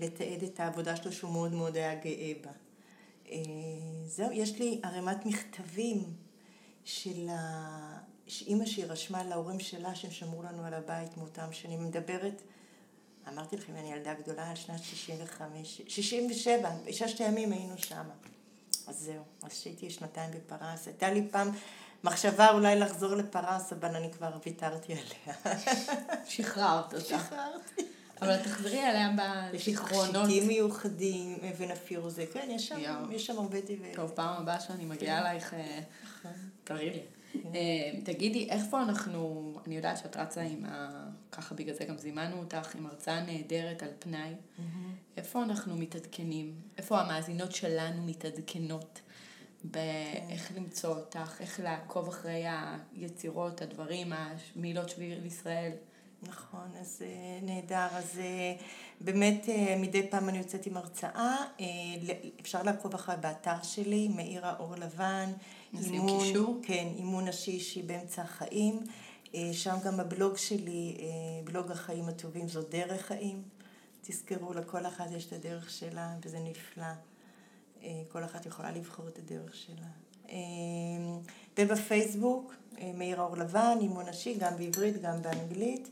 [0.00, 2.50] לתעד את העבודה שלו שהוא מאוד מאוד היה גאה בה.
[3.30, 3.38] אה,
[4.06, 6.04] זהו, יש לי ערימת מכתבים
[6.84, 7.98] של ה...
[8.26, 11.84] שאימא שהיא רשמה להורים שלה שהם שמרו לנו על הבית מאותם שנים.
[11.84, 12.42] מדברת,
[13.28, 18.04] אמרתי לכם, אני ילדה גדולה על שנת 65, 67, בששת הימים היינו שם.
[18.86, 20.86] אז זהו, אז שהייתי שנתיים בפרס.
[20.86, 21.50] הייתה לי פעם
[22.04, 25.36] מחשבה אולי לחזור לפרס, אבל אני כבר ויתרתי עליה.
[26.28, 27.04] שחררת אותה.
[27.04, 27.82] שחררתי.
[28.22, 29.10] אבל תחזרי עליה
[29.52, 30.14] בזיכרונות.
[30.14, 33.94] יש תכשיטים מיוחדים, אבן הפירוזה, כן, יש שם, יש שם הרבה טבעי.
[33.94, 35.26] טוב, פעם הבאה שאני מגיעה כן.
[35.26, 36.32] אלייך, אה, נכון.
[36.64, 37.02] תראי לי.
[37.54, 41.04] אה, תגידי, איפה אנחנו, אני יודעת שאת רצה עם ה...
[41.32, 44.34] ככה בגלל זה גם זימנו אותך, עם הרצאה נהדרת על פנאי.
[45.16, 46.54] איפה אנחנו מתעדכנים?
[46.78, 49.00] איפה המאזינות שלנו מתעדכנות?
[49.64, 50.54] באיך כן.
[50.54, 52.44] למצוא אותך, איך לעקוב אחרי
[52.96, 55.72] היצירות, הדברים, המילות שביעי לישראל.
[56.22, 57.86] נכון, אז אה, נהדר.
[57.90, 58.54] אז אה,
[59.00, 61.36] באמת מדי פעם אני יוצאת עם הרצאה.
[62.40, 65.32] אפשר לעקוב אחרי באתר שלי, מאירה אור לבן.
[65.72, 66.60] נשים קישור?
[66.62, 68.80] כן, אימון נשי אישי באמצע החיים.
[69.52, 70.96] שם גם הבלוג שלי,
[71.44, 73.42] בלוג החיים הטובים, זו דרך חיים.
[74.02, 76.92] תזכרו, לכל אחת יש את הדרך שלה, וזה נפלא.
[78.08, 80.36] כל אחת יכולה לבחור את הדרך שלה.
[81.58, 82.54] ובפייסבוק,
[82.94, 85.88] מאירה אור לבן, אימון נשי, גם בעברית, גם באנגלית.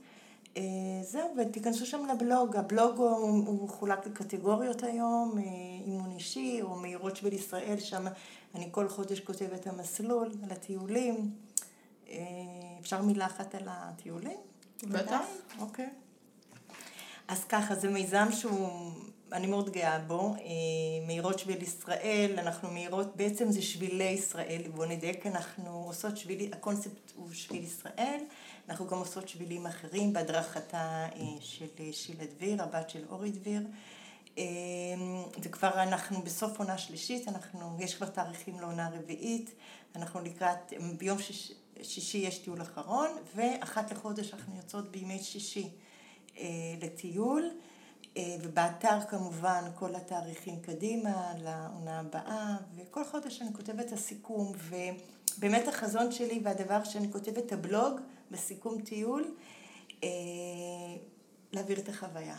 [0.56, 0.62] אה,
[1.02, 5.42] זהו, ותיכנסו שם לבלוג, הבלוג הוא, הוא חולק לקטגוריות היום, אה,
[5.86, 8.06] אימון אישי או מהירות של ישראל, שם
[8.54, 11.30] אני כל חודש כותבת את המסלול, על הטיולים.
[12.08, 12.16] אה,
[12.80, 14.38] אפשר מילה אחת על הטיולים?
[14.82, 15.24] בטח.
[15.58, 15.88] אוקיי.
[17.28, 18.90] אז ככה, זה מיזם שהוא,
[19.32, 20.34] אני מאוד גאה בו,
[21.06, 27.12] מהירות שביל ישראל, אנחנו מהירות, בעצם זה שבילי ישראל, בוא נדייק, אנחנו עושות שבילי, הקונספט
[27.14, 28.20] הוא שביל ישראל.
[28.68, 33.62] אנחנו גם עושות שבילים אחרים בהדרכתה אה, של אה, שילה דביר, הבת של אורי דביר.
[34.38, 34.44] אה,
[35.42, 39.50] וכבר אנחנו בסוף עונה שלישית, אנחנו, יש כבר תאריכים לעונה רביעית,
[39.96, 41.52] אנחנו לקראת, ביום שיש,
[41.82, 45.70] שישי יש טיול אחרון, ואחת לחודש אנחנו יוצאות בימי שישי
[46.82, 47.50] לטיול,
[48.42, 54.52] ובאתר כמובן כל התאריכים קדימה לעונה הבאה, וכל חודש אני כותבת את הסיכום,
[55.38, 58.00] ובאמת החזון שלי והדבר שאני כותבת את הבלוג,
[58.30, 59.34] בסיכום טיול,
[60.04, 60.08] אה,
[61.52, 62.36] להעביר את החוויה.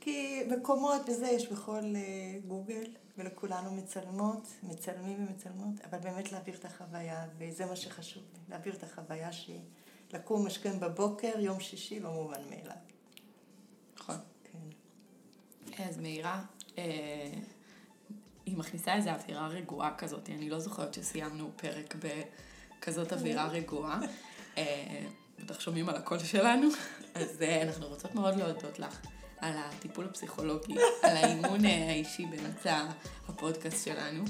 [0.00, 2.84] כי מקומות וזה יש בכל אה, גוגל,
[3.18, 8.82] ולכולנו מצלמות, מצלמים ומצלמות, אבל באמת להעביר את החוויה, וזה מה שחשוב לי, להעביר את
[8.82, 12.76] החוויה שלקום משכם בבוקר, יום שישי, לא מובן מאליו.
[13.96, 14.16] נכון.
[14.44, 15.82] כן.
[15.84, 16.42] אז מאירה,
[16.78, 17.32] אה,
[18.46, 21.94] היא מכניסה איזו אווירה רגועה כזאת, אני לא זוכרת שסיימנו פרק
[22.78, 24.00] בכזאת אווירה רגועה.
[24.58, 25.06] אה,
[25.38, 26.68] בטח שומעים על הקול שלנו,
[27.14, 29.00] אז אה, אנחנו רוצות מאוד להודות לך
[29.40, 32.86] על הטיפול הפסיכולוגי, על האימון אה, האישי באמצע
[33.28, 34.24] הפודקאסט שלנו.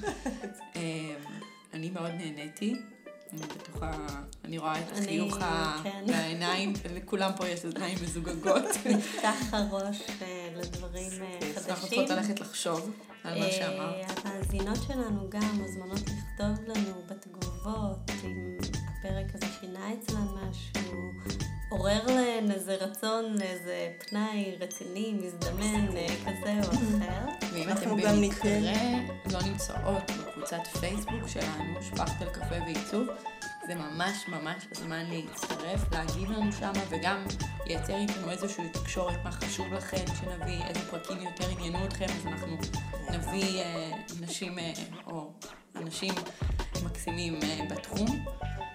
[1.75, 2.77] אני מאוד נהניתי.
[3.33, 4.07] אני בטוחה,
[4.45, 5.39] אני רואה את החיוך
[5.83, 6.05] כן.
[6.07, 8.65] בעיניים, לכולם פה יש עיניים מזוגגות.
[8.97, 10.03] נפתח הראש
[10.57, 11.11] לדברים
[11.55, 11.71] חדשים.
[11.71, 12.91] אנחנו צריכות ללכת לחשוב
[13.25, 14.25] על מה שאמרת.
[14.25, 18.59] המאזינות שלנו גם מוזמנות לכתוב לנו בתגובות, אם
[18.89, 21.13] הפרק הזה שינה אצלן משהו,
[21.71, 25.87] עורר להן איזה רצון לאיזה פנאי רציני, מזדמן,
[26.27, 27.49] כזה או אחר.
[27.53, 28.59] ואם אתם במקרה
[29.33, 33.09] לא נמצאות בקבוצת פייסבוק שלנו, שפכת על קפה ועיצוב,
[33.67, 37.25] זה ממש ממש הזמן להצטרף, להגיב לנו שם וגם
[37.67, 42.57] לייצר איתנו איזושהי תקשורת, מה חשוב לכם שנביא, איזה פרקים יותר עניינו אתכם, אז אנחנו
[43.11, 43.91] נביא אה,
[44.21, 44.73] נשים אה,
[45.07, 45.33] או
[45.77, 46.15] אנשים
[46.85, 48.25] מקסימים אה, בתחום.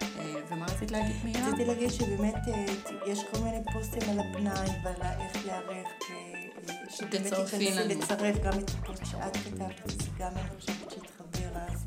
[0.02, 1.46] אה, ומה רצית להגיד מילה?
[1.46, 2.64] רציתי להגיד שבאמת אה,
[3.06, 5.88] יש כל מיני פוסטים על הפנאי ועל איך להיערך.
[6.90, 7.88] שתצרפי לנו.
[7.88, 11.84] לצרף גם את הפוסט שאת כתבת, גם אני חושבת שהתחבר אז.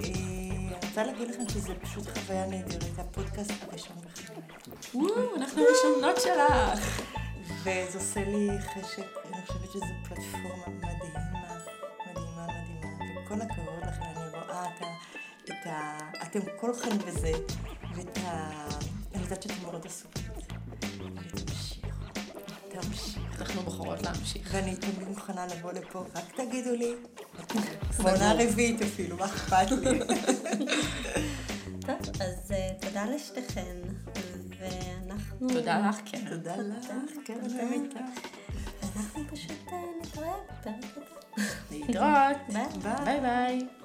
[0.00, 4.36] אני רוצה להגיד לכם שזה פשוט חוויה נהדרת, הפודקאסט הראשון בחיי.
[4.94, 7.02] וואו, אנחנו הראשונות שלך.
[7.60, 11.20] וזה עושה לי חשק, אני חושבת שזו פלטפורמה מדהימה,
[12.06, 13.22] מדהימה, מדהימה.
[13.24, 13.83] וכל הכבוד
[15.44, 15.98] את ה...
[16.22, 17.32] אתם כולכם בזה,
[17.94, 18.58] ואת ה...
[19.14, 20.24] אני יודעת שאתם מאוד עסוקים
[22.80, 23.20] תמשיכו.
[23.38, 24.48] אנחנו בוחרות להמשיך.
[24.52, 26.94] ואני תמיד מוכנה לבוא לפה, רק תגידו לי.
[28.02, 29.98] בעונה רביעית אפילו, מה אכפת לי?
[31.80, 33.76] טוב, אז אה, תודה לשתיכן,
[34.58, 35.48] ואנחנו...
[35.48, 36.24] תודה לך, כן.
[36.28, 36.86] תודה לך,
[37.24, 38.00] כן, אתם.
[38.96, 41.42] אנחנו פשוט אה, נתראה בפרק הבא.
[41.70, 43.04] להתראות.
[43.04, 43.83] ביי ביי.